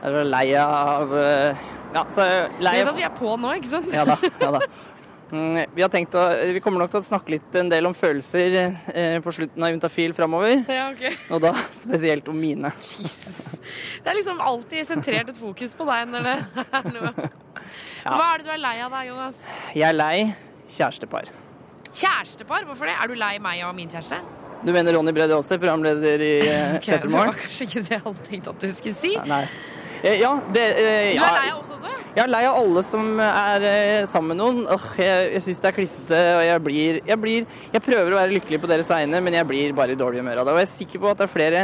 [0.03, 2.25] Jeg er lei av eh, Ja, så
[2.59, 3.93] lei av Du vet at vi er på nå, ikke sant?
[3.95, 4.17] Ja da.
[4.41, 4.63] ja da.
[5.33, 6.23] Mm, Vi har tenkt å,
[6.53, 8.57] vi kommer nok til å snakke litt en del om følelser
[8.93, 10.59] eh, på slutten av Juntafil framover.
[10.79, 11.15] Ja, okay.
[11.33, 12.69] Og da spesielt om mine.
[12.77, 16.37] Det er liksom alltid sentrert et fokus på deg når det
[16.69, 17.31] er noe.
[18.05, 19.41] Hva er det du er lei av da, Jonas?
[19.73, 20.17] Jeg er lei
[20.77, 21.33] kjærestepar.
[21.93, 22.65] Kjærestepar?
[22.69, 22.95] Hvorfor det?
[23.01, 24.21] Er du lei meg og min kjæreste?
[24.63, 27.97] Du mener Ronny Brede Aase, programleder i eh, Ok, det P3 var kanskje ikke det
[27.97, 29.15] jeg hadde tenkt at du skulle si.
[29.33, 29.43] Nei.
[30.03, 31.92] Eh, Ja, det eh, Du er lei av oss også?
[32.13, 34.59] Jeg er lei av alle som er eh, sammen med noen.
[34.69, 38.19] Åh, jeg jeg syns det er klissete, og jeg blir, jeg blir Jeg prøver å
[38.21, 40.53] være lykkelig på deres vegne, men jeg blir bare i dårlig humør av det.
[40.53, 41.63] Og jeg er sikker på at det er flere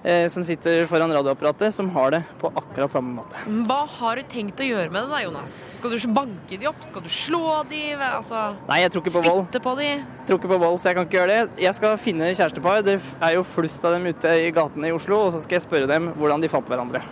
[0.00, 3.44] eh, som sitter foran radioapparatet, som har det på akkurat samme måte.
[3.68, 5.60] Hva har du tenkt å gjøre med det da, Jonas?
[5.76, 6.80] Skal du banke de opp?
[6.88, 7.84] Skal du slå de?
[8.08, 9.46] Altså, Nei, jeg tror ikke på vold.
[9.50, 9.90] spytte på de?
[10.30, 11.64] Tror ikke på vold, så jeg kan ikke gjøre det.
[11.68, 12.86] Jeg skal finne kjærestepar.
[12.88, 15.68] Det er jo flust av dem ute i gatene i Oslo, og så skal jeg
[15.68, 17.04] spørre dem hvordan de fant hverandre.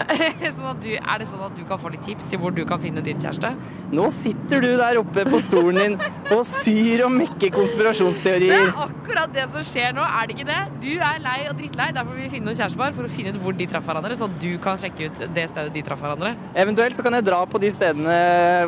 [0.56, 2.80] sånn du, er det sånn at du kan få litt tips til hvor du kan
[2.82, 3.50] finne din kjæreste?
[3.94, 5.96] Nå sitter du der oppe på stolen din
[6.34, 8.54] og syr og mekker konspirasjonsteorier.
[8.54, 10.60] Det er akkurat det som skjer nå, er det ikke det?
[10.84, 13.40] Du er lei og drittlei, derfor vil vi finne noen kjærestepar for å finne ut
[13.42, 16.34] hvor de traff hverandre, så du kan sjekke ut det stedet de traff hverandre.
[16.64, 18.18] Eventuelt så kan jeg dra på de stedene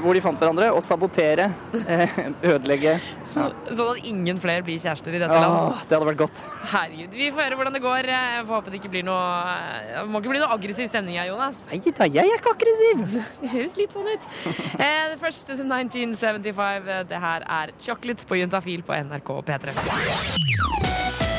[0.02, 1.50] hvor de fant hverandre, og sabotere.
[1.86, 2.18] eh,
[2.52, 2.98] Ødelegge.
[3.32, 5.86] Så, sånn at ingen flere blir kjærester i dette Åh, land.
[5.88, 6.40] det hadde vært godt.
[6.72, 8.08] Herregud, vi får høre hvordan det går.
[8.12, 9.22] Jeg får håpe det ikke blir noe
[9.94, 11.58] Det må ikke bli noe aggressiv stemning her, Jonas.
[11.70, 13.02] Nei da, jeg er ikke aggressiv.
[13.42, 14.30] Det høres litt sånn ut.
[14.82, 16.88] Eh, først 1975.
[17.10, 21.30] Det her er Chocolate på Juntafil på NRK P3.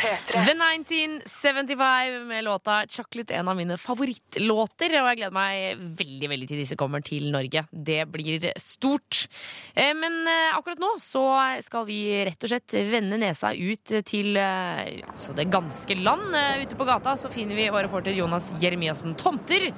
[0.00, 4.94] The 1975 med låta Chocolate, en av mine favorittlåter.
[4.96, 7.66] Og jeg gleder meg veldig veldig til disse kommer til Norge.
[7.70, 9.26] Det blir stort.
[9.74, 11.24] Eh, Men eh, akkurat nå så
[11.66, 16.32] skal vi rett og slett vende nesa ut til eh, altså det ganske land.
[16.62, 19.68] Ute på gata så finner vi vår reporter Jonas Jeremiassen Tomter.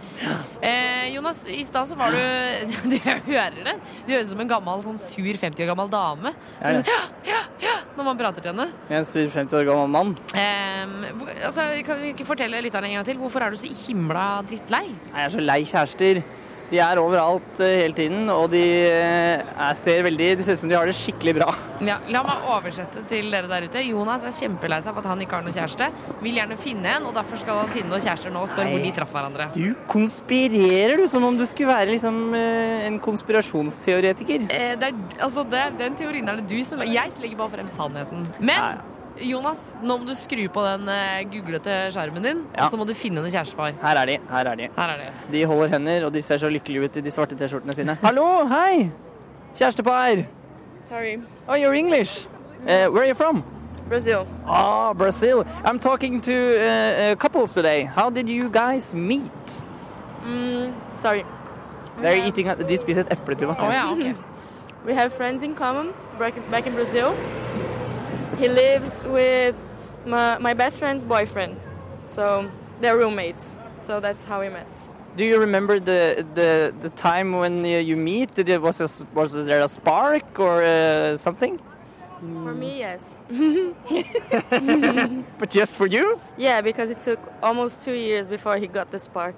[0.62, 2.22] Eh, Jonas, i stad så var du
[2.92, 3.76] Du hører det?
[4.06, 6.34] Du høres ut som en gammel, sånn sur 50 år gammel dame.
[6.62, 6.78] Ja, ja.
[6.78, 8.70] Sånn, ja, ja, ja, når man prater til henne.
[8.86, 10.11] Jeg er en sur 50 år gammel mann.
[10.32, 13.18] Hvor- altså, kan vi ikke fortelle lytterne en gang til?
[13.20, 14.86] Hvorfor er du så himla drittlei?
[15.14, 16.22] Jeg er så lei kjærester.
[16.72, 20.60] De er overalt eh, hele tiden, og de eh, er, ser veldig De ser ut
[20.62, 21.50] som de har det skikkelig bra.
[21.84, 23.82] Ja, la meg oversette til dere der ute.
[23.84, 25.90] Jonas er kjempelei seg for at han ikke har noen kjæreste.
[26.24, 28.86] Vil gjerne finne en, og derfor skal han finne noen kjærester nå og spørre hvor
[28.86, 29.50] de traff hverandre.
[29.52, 34.48] Du konspirerer, du, som om du skulle være liksom eh, en konspirasjonsteoretiker.
[34.48, 37.52] Eh, det er, altså, det er den teorien er det du som Jeg legger bare
[37.58, 38.24] frem sannheten.
[38.40, 38.80] Men
[39.20, 42.64] Jonas, nå må du skru på den eh, googlete skjermen din, Ja.
[42.64, 43.74] og så må du finne en kjærestepar.
[43.82, 44.18] Her er de.
[44.30, 44.68] Her er de.
[44.76, 45.08] Her er de.
[45.32, 47.98] De holder hender, og de ser så lykkelige ut i de svarte T-skjortene sine.
[48.06, 48.90] Hallo, hei!
[49.56, 50.24] Kjærestepar.
[50.88, 51.18] Sorry.
[51.48, 52.26] Oh, you're English.
[52.62, 53.42] Uh, where are you from?
[53.88, 54.26] Brazil.
[54.46, 55.44] Ah, Brazil.
[55.64, 57.84] I'm talking to uh, uh, couples today.
[57.84, 59.62] How did you guys meet?
[60.24, 61.24] Mm, sorry.
[62.00, 63.54] They're eating a, De spiser et eple, Tuva.
[64.86, 67.14] We have friends in common back in Brazil.
[68.43, 69.55] He lives with
[70.05, 71.61] my, my best friend's boyfriend.
[72.07, 73.57] So they're roommates.
[73.86, 74.66] So that's how we met.
[75.16, 78.34] Do you remember the the, the time when uh, you meet?
[78.34, 81.61] Did it, was, a, was there a spark or uh, something?
[82.18, 83.03] For me, yes.
[85.38, 86.20] But just for you?
[86.36, 89.36] yeah, because it took almost two years before he got the spark.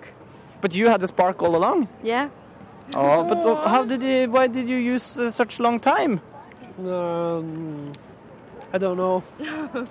[0.63, 1.89] But you had the spark all along?
[2.03, 2.29] Yeah.
[2.95, 3.39] Oh, but
[3.69, 6.21] how did you, why did you use uh, such long time?
[6.79, 7.93] Um,
[8.75, 9.23] I don't know.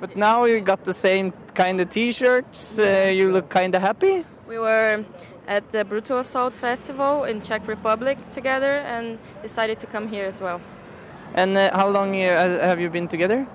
[0.00, 2.78] But now you got the same kind of t-shirts.
[2.78, 4.24] Uh, you look kind of happy.
[4.48, 5.04] We were
[5.46, 10.40] at the Brutal Assault Festival in Czech Republic together and decided to come here as
[10.40, 10.60] well.
[11.34, 13.46] And uh, how long uh, have you been together?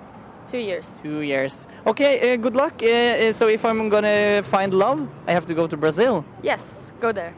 [0.48, 0.86] Two years.
[1.02, 1.66] Two years.
[1.84, 2.74] Okay, uh, good luck.
[2.80, 6.24] Uh, uh, so if I'm gonna find love, I have to go to Brazil.
[6.42, 7.34] Yes, go there.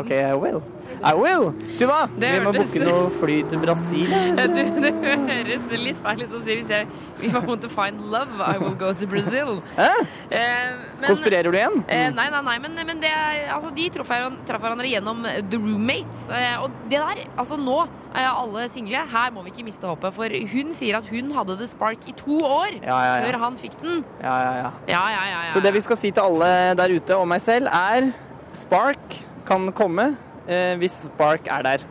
[0.00, 0.62] Okay, I will.
[1.02, 1.52] I will.
[1.78, 4.10] Tuva, vi må booke noe fly til Brasil.
[4.40, 6.88] Ja, du, det høres litt feil ut å si hvis jeg
[7.20, 9.60] If I want to find love, I will go to Brazil.
[9.76, 10.00] Eh?
[10.32, 11.78] Eh, men- Konspirerer du igjen?
[11.86, 13.10] Eh, nei, nei, nei, men, men det,
[13.52, 16.26] altså, de traff hverandre gjennom eh, The Roommates.
[16.32, 17.82] Eh, og det der, altså nå,
[18.16, 20.16] er alle single, her må vi ikke miste håpet.
[20.16, 23.60] For hun sier at hun hadde The Spark i to år Ja, ja, før han
[23.60, 24.00] fikk den.
[24.24, 24.70] Ja, ja, ja.
[24.90, 25.54] Ja, ja, ja, ja.
[25.54, 26.50] Så det vi skal si til alle
[26.80, 28.10] der ute og meg selv, er
[28.56, 30.12] Spark kan komme
[30.46, 31.86] eh, hvis Spark er der.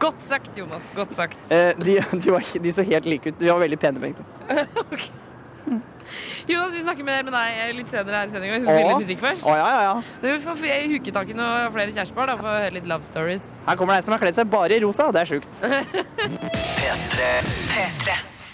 [0.00, 0.82] Godt sagt, Jonas.
[0.96, 1.38] Godt sagt.
[1.52, 3.40] Eh, de, de, var, de så helt like ut.
[3.40, 4.24] De var veldig pene begge to.
[6.50, 8.58] Jonas, vi snakker mer med deg litt senere her i sendinga.
[8.58, 9.46] Vi skal spille litt musikk først.
[9.46, 9.94] Å, ja, ja, ja.
[10.24, 10.54] Du får
[10.94, 13.44] huke tak i noen flere kjærestepar, for å høre litt love stories.
[13.66, 15.04] Her kommer det ei som har kledd seg bare i rosa.
[15.14, 15.52] Det er sjukt.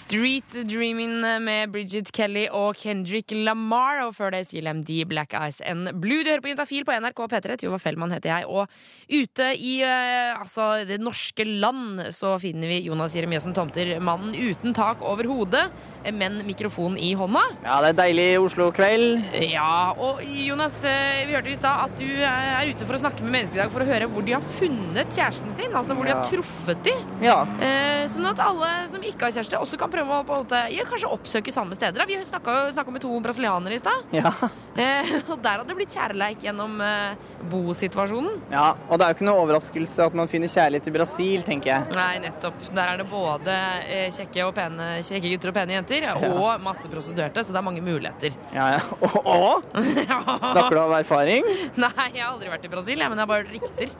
[0.07, 4.05] Street Dreaming med Bridget Kelly og Kendrick Lamar.
[4.05, 6.23] Og før det CLMD, Black Eyes and Blue.
[6.23, 7.57] Du hører på Juntafil på NRK P3.
[7.63, 8.43] Tuva Fellmann heter jeg.
[8.47, 8.63] Og
[9.11, 14.73] ute i eh, altså, det norske land så finner vi Jonas Jeremiassen Tomter, mannen uten
[14.77, 15.67] tak over hodet,
[16.15, 17.46] men mikrofon i hånda.
[17.63, 19.25] Ja, det er en deilig Oslo-kveld.
[19.49, 23.25] Ja, og Jonas, eh, vi hørte i stad at du er ute for å snakke
[23.25, 25.73] med mennesker i dag for å høre hvor de har funnet kjæresten sin.
[25.73, 26.95] Altså hvor de har truffet de.
[27.25, 27.41] Ja.
[27.59, 30.63] Eh, sånn at alle som ikke har kjæreste, også kan prøve å på en måte,
[30.75, 32.07] ja, kanskje oppsøke samme steder.
[32.07, 34.07] Vi snakka med to brasilianere i stad.
[34.15, 34.31] Ja.
[34.77, 37.17] Eh, og der hadde det blitt kjærleik gjennom eh,
[37.49, 38.41] bosituasjonen.
[38.53, 38.67] ja.
[38.87, 41.95] Og det er jo ikke noe overraskelse at man finner kjærlighet i Brasil, tenker jeg.
[41.97, 42.59] Nei, nettopp.
[42.69, 43.55] Der er det både
[43.87, 47.83] eh, kjekke, pene, kjekke gutter og pene jenter, og masse prostituerte, så det er mange
[47.85, 48.37] muligheter.
[48.55, 48.83] Ja, ja.
[49.01, 49.67] Og, og?
[50.53, 51.47] Snakker du av erfaring?
[51.79, 53.95] Nei, jeg har aldri vært i Brasil, jeg, men jeg har bare rykter.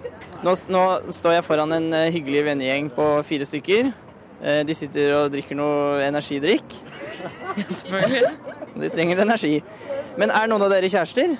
[0.46, 0.84] Nå, nå
[1.16, 3.92] står jeg foran en hyggelig vennegjeng på fire stykker.
[4.38, 6.78] De sitter og drikker noe energidrikk.
[7.57, 8.32] Selvfølgelig.
[8.82, 9.53] De trenger energi.
[10.18, 11.36] Men er noen av dere kjærester?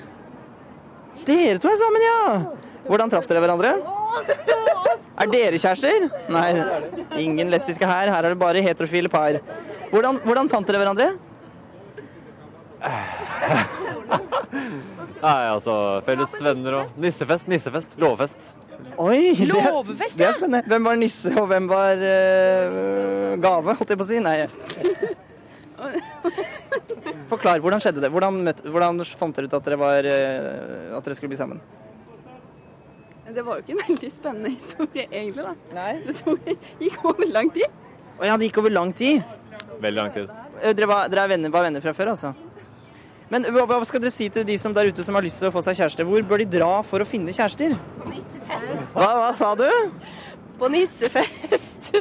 [1.28, 2.20] Dere to er sammen, ja!
[2.88, 3.74] Hvordan traff dere hverandre?
[5.18, 6.06] Er dere kjærester?
[6.32, 6.48] Nei,
[7.20, 8.08] ingen lesbiske her.
[8.14, 9.40] Her er det bare heterofile par.
[9.92, 11.08] Hvordan, hvordan fant dere hverandre?
[15.18, 15.74] Nei, altså
[16.06, 18.38] felles venner og nissefest, nissefest, låvefest.
[18.98, 19.34] Oi!
[19.34, 20.62] det- Låvefest, Det er spennende.
[20.70, 24.18] Hvem var nisse, og hvem var uh, gave, holdt jeg på å si?
[24.22, 24.46] Nei.
[27.30, 28.10] Forklar, hvordan skjedde det?
[28.12, 31.60] Hvordan, møtte, hvordan fant dere ut at dere, var, eh, at dere skulle bli sammen?
[33.28, 35.44] Det var jo ikke en veldig spennende historie, egentlig.
[35.44, 35.54] da.
[35.76, 35.92] Nei.
[36.06, 36.48] Det tok,
[36.80, 37.68] gikk over lang tid.
[38.18, 39.20] Å ja, det gikk over lang tid.
[39.78, 40.30] Veldig lang tid.
[40.62, 42.32] Eh, Dere, var, dere er venner, var venner fra før, altså?
[43.28, 45.50] Men hva, hva skal dere si til de som der ute som har lyst til
[45.50, 46.06] å få seg kjæreste?
[46.08, 47.76] Hvor bør de dra for å finne kjærester?
[48.00, 48.08] På
[48.96, 49.68] Hva, hva sa du?
[50.58, 51.92] På nissefest.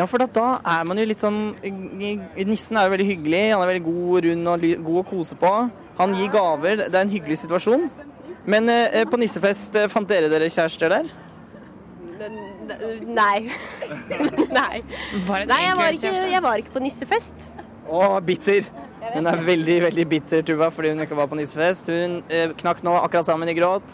[0.00, 0.44] Ja, for da, da
[0.78, 3.40] er man jo litt sånn Nissen er jo veldig hyggelig.
[3.52, 5.50] Han er veldig god, rund og god å kose på.
[5.98, 6.86] Han gir gaver.
[6.86, 7.90] Det er en hyggelig situasjon.
[8.48, 11.10] Men eh, på nissefest, eh, fant dere dere kjærester der?
[13.12, 13.50] Nei.
[14.58, 14.80] Nei.
[15.50, 17.50] Nei, jeg var, ikke, jeg var ikke på nissefest.
[17.90, 18.70] Å, bitter.
[19.14, 21.90] Hun er veldig veldig bitter, Tuva, fordi hun ikke var på nissefest.
[21.90, 23.86] Hun eh, knakk nå akkurat sammen i gråt.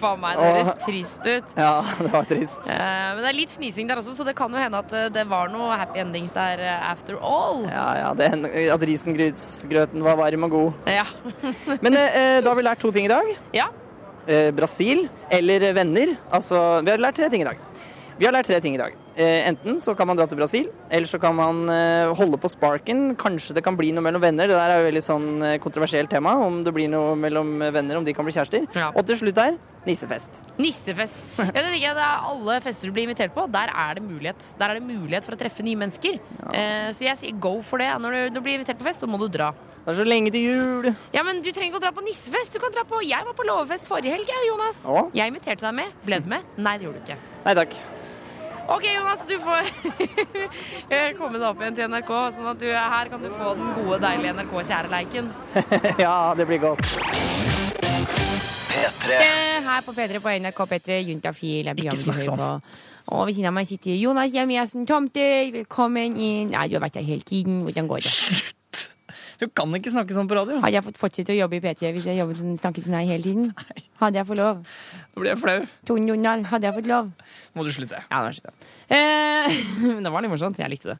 [0.00, 1.54] Faen meg, det høres trist ut.
[1.58, 2.60] Ja, det var trist.
[2.64, 5.06] Eh, men det er litt fnising der også, så det kan jo hende at eh,
[5.14, 7.64] det var noe happy endings der eh, after all.
[7.68, 8.32] Ja, ja, det,
[8.74, 10.90] At risengrynsgrøten var varm og god.
[10.90, 11.06] Ja.
[11.84, 13.32] Men eh, da har vi lært to ting i dag.
[13.56, 13.70] Ja.
[14.26, 16.16] Eh, Brasil eller venner.
[16.32, 17.60] Altså, vi har lært tre ting i dag.
[18.18, 18.94] Vi har lært tre ting i dag.
[19.14, 22.50] Eh, enten så kan man dra til Brasil, eller så kan man eh, holde på
[22.50, 23.12] sparken.
[23.18, 24.50] Kanskje det kan bli noe mellom venner.
[24.50, 28.00] Det der er jo veldig sånn eh, kontroversielt tema, om det blir noe mellom venner,
[28.00, 28.66] om de kan bli kjærester.
[28.90, 29.54] Og til slutt her
[29.86, 30.40] nissefest.
[30.58, 31.20] Nissefest.
[31.38, 33.46] Ja, det ligger det er alle fester du blir invitert på.
[33.52, 34.50] Der er det mulighet.
[34.58, 36.18] Der er det mulighet for å treffe nye mennesker.
[36.40, 36.90] Ja.
[36.96, 37.92] så jeg sier go for det.
[38.00, 39.52] Når du, blir invitert på fest, så må du dra.
[39.84, 40.88] Det er så lenge til jul.
[41.12, 42.56] Ja, men du trenger ikke å dra på nissefest.
[42.56, 44.86] Du kan dra på Jeg var på låvefest forrige helg, Jonas.
[44.88, 45.04] Ja.
[45.20, 45.98] Jeg inviterte deg med.
[46.08, 46.54] Ble du med?
[46.56, 47.20] Nei, det gjorde du ikke.
[47.44, 47.82] Nei takk.
[48.68, 49.66] OK, Jonas, du får
[51.18, 52.12] komme deg opp igjen til NRK.
[52.36, 55.28] Sånn at du, her kan du få den gode, deilige NRK-kjæreleiken.
[56.04, 56.80] ja, det blir godt.
[57.84, 59.20] P3.
[59.20, 62.40] Eh, Her på P3 på NRK P3, Juntafil Ikke snakk sånn.
[62.40, 62.50] på.
[63.14, 65.50] Og ved siden av meg sitter Jonas Jemiassen Tomter.
[65.60, 66.50] Velkommen inn.
[66.56, 67.60] Nei, du har vært her hele tiden.
[67.66, 68.14] Hvordan går det?
[69.44, 70.56] Du kan ikke snakke sånn på radio.
[70.62, 73.04] Hadde jeg fått fortsette å jobbe i P3 hvis jeg jobbet sånn, snakket sånn her
[73.10, 73.50] hele tiden?
[74.00, 74.62] Hadde jeg fått lov?
[75.12, 75.56] Nå blir jeg flau.
[75.90, 77.10] Tone Jondal, hadde jeg fått lov?
[77.54, 78.00] Må du slutte.
[78.08, 78.54] Ja, det var jeg.
[78.96, 79.60] Eh,
[80.06, 80.58] det var litt morsomt.
[80.62, 80.98] Jeg likte det.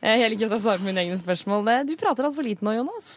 [0.00, 1.68] Eh, Jeg liker at jeg svarer på mine egne spørsmål.
[1.88, 3.12] Du prater altfor lite nå, Jonas.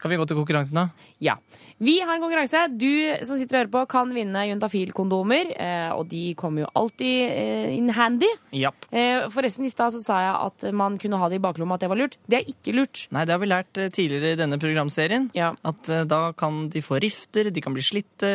[0.00, 0.84] Kan vi gå til konkurransen, da?
[1.20, 1.34] Ja.
[1.80, 2.62] Vi har en konkurranse.
[2.80, 2.88] Du
[3.28, 5.50] som sitter og hører på, kan vinne Juntafil-kondomer.
[5.60, 8.28] Eh, og de kommer jo alltid eh, in handy.
[8.56, 8.86] Yep.
[8.92, 11.84] Eh, forresten, i stad så sa jeg at man kunne ha det i baklomma, at
[11.84, 12.16] det var lurt.
[12.30, 13.02] Det er ikke lurt.
[13.12, 15.28] Nei, det har vi lært tidligere i denne programserien.
[15.36, 18.32] At eh, da kan de få rifter, de kan bli slitte.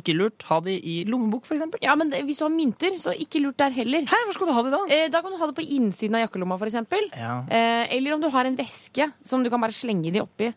[0.00, 0.44] Ikke lurt.
[0.48, 1.66] Ha de i lommebok, f.eks.
[1.84, 4.08] Ja, men det- hvis du har mynter, så ikke lurt der heller.
[4.08, 4.82] Hæ, hvor skal du ha det da?
[4.88, 6.80] Eh, da kan du ha det på innsiden av jakkelomma, f.eks.
[7.16, 7.34] Ja.
[7.48, 10.52] Eh, eller om du har en veske som du kan bare slenge de oppi.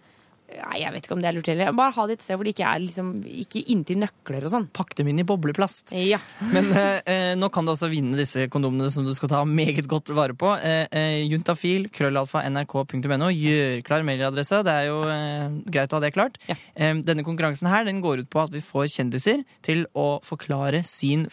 [0.47, 1.73] Nei, jeg vet ikke om det er lurt heller.
[1.75, 3.09] Bare ha det et sted hvor det ikke er liksom,
[3.43, 4.67] ikke inntil nøkler og sånn.
[4.75, 5.91] Pakk dem inn i bobleplast.
[5.99, 6.19] Ja.
[6.55, 9.89] Men eh, eh, nå kan du også vinne disse kondomene som du skal ta meget
[9.91, 10.53] godt vare på.
[10.63, 13.31] Eh, eh, juntafil, krøllalfa, nrk.no.
[13.35, 14.63] Gjør klar mailadresse.
[14.67, 16.39] Det er jo eh, greit å ha det klart.
[16.47, 20.83] Eh, denne konkurransen her den går ut på at vi får kjendiser til å forklare
[20.87, 21.27] sin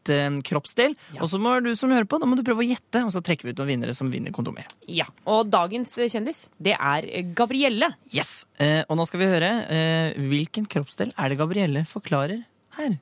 [0.00, 0.96] favorittkroppsdel.
[1.20, 3.20] Og så må du som hører på, da må du prøve å gjette, og så
[3.20, 4.66] trekker vi ut noen vinnere som vinner kondomer.
[4.86, 5.06] Ja.
[5.26, 7.94] Og dagens eh, kjendis, det er eh, Gabrielle.
[8.12, 8.46] Yes!
[8.58, 12.42] Eh, og nå skal vi høre eh, hvilken kroppsdel er det Gabrielle forklarer
[12.78, 12.98] her.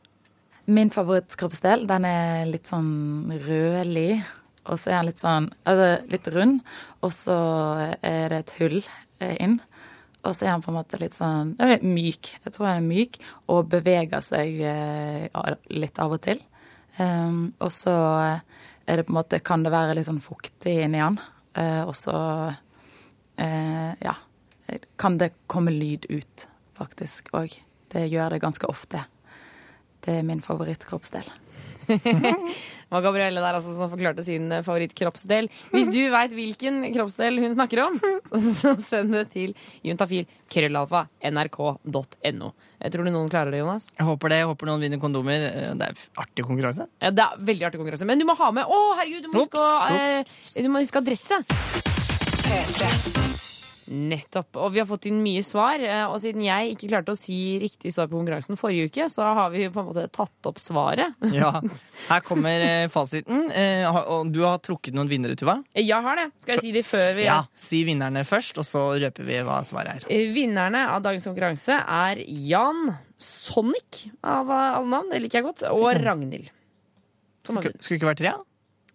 [0.68, 4.20] Min favorittkroppsdel, den er litt sånn rødlig.
[4.68, 6.59] Og så er den litt sånn altså, litt rund,
[7.01, 7.38] og så
[8.05, 9.59] er det et hull eh, inn.
[10.26, 12.34] Og så er den på en måte litt sånn er myk.
[12.42, 13.16] Jeg tror den er myk
[13.49, 16.42] og beveger seg eh, litt av og til.
[16.99, 17.94] Um, og så
[18.88, 21.18] er det på en måte, kan det være litt sånn fuktig inni den.
[21.59, 22.16] Uh, og så
[22.53, 24.14] uh, ja,
[25.01, 27.55] kan det komme lyd ut, faktisk òg.
[27.88, 29.05] Det gjør det ganske ofte.
[30.05, 31.30] Det er min favorittkroppsdel.
[31.89, 35.49] Det var Gabrielle der altså som forklarte sin eh, favorittkroppsdel.
[35.74, 37.99] Hvis du veit hvilken kroppsdel hun snakker om,
[38.61, 39.53] så send det til
[39.84, 42.53] juntafil krøllalfa nrk.no.
[42.78, 43.91] Tror du noen klarer det, Jonas?
[43.99, 44.39] Jeg håper det.
[44.45, 45.49] Jeg håper noen vinner kondomer.
[45.51, 46.89] Eh, Det er artig konkurranse.
[47.03, 48.09] Ja, det er veldig artig konkurranse.
[48.09, 49.61] Men du må ha med Å, herregud, du må huske, å,
[49.93, 50.24] eh,
[50.62, 51.43] du må huske adresse.
[53.89, 54.57] Nettopp.
[54.61, 55.80] Og vi har fått inn mye svar.
[55.80, 59.24] eh, Og siden jeg ikke klarte å si riktig svar på konkurransen forrige uke, så
[59.34, 61.14] har vi på en måte tatt opp svaret.
[61.39, 61.53] Ja.
[62.09, 63.47] Her kommer eh, fasiten.
[63.51, 65.59] Eh, og du har trukket noen vinnere, Tuva.
[65.76, 66.28] Jeg har det.
[66.45, 69.61] Skal jeg si de før vi Ja, Si vinnerne først, og så røper vi hva
[69.66, 70.26] svaret er.
[70.34, 75.09] Vinnerne av dagens konkurranse er Jan Sonic, av alle navn.
[75.12, 75.64] Det liker jeg godt.
[75.72, 76.51] Og Ragnhild.
[77.47, 77.80] Som har vunnet.
[77.82, 78.34] Skulle det ikke vært tre?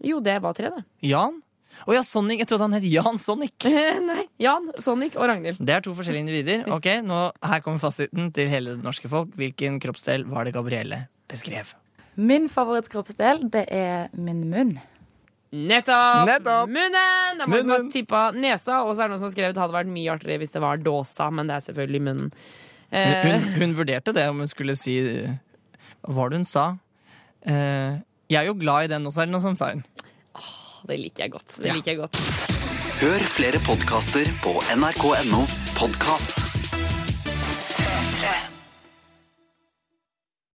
[0.04, 0.84] Jo, det var tre, det.
[1.08, 1.42] Jan?
[1.88, 2.40] Å ja, Sonic.
[2.44, 3.68] Jeg trodde han het Jan Sonic.
[4.10, 4.24] Nei.
[4.42, 5.60] Jan, Sonic og Ragnhild.
[5.60, 6.66] Det er to forskjellige individer.
[6.72, 9.34] Ok, nå Her kommer fasiten til hele det norske folk.
[9.40, 11.74] Hvilken kroppsdel var det Gabrielle beskrev?
[12.16, 14.76] Min favorittkroppsdel, det er min munn.
[15.54, 16.28] Nettopp!
[16.30, 16.70] Nettopp!
[16.70, 17.38] Munnen!
[17.38, 19.58] Det er mange som har tippa nesa, og så er det noen som har skrevet
[19.58, 22.32] det hadde vært mye artigere hvis det var dåsa, men det er selvfølgelig munnen.
[22.94, 26.66] Eh, Hun, hun vurderte det, om hun skulle si Hva var det hun sa?
[27.46, 28.02] Eh,
[28.34, 29.84] jeg er jo glad i den også, eller noe sånt, sa hun.
[30.88, 31.60] Det liker jeg godt.
[31.60, 32.20] Det liker jeg godt.
[33.04, 35.46] Hør flere podkaster på nrk.no
[35.80, 36.53] podkast.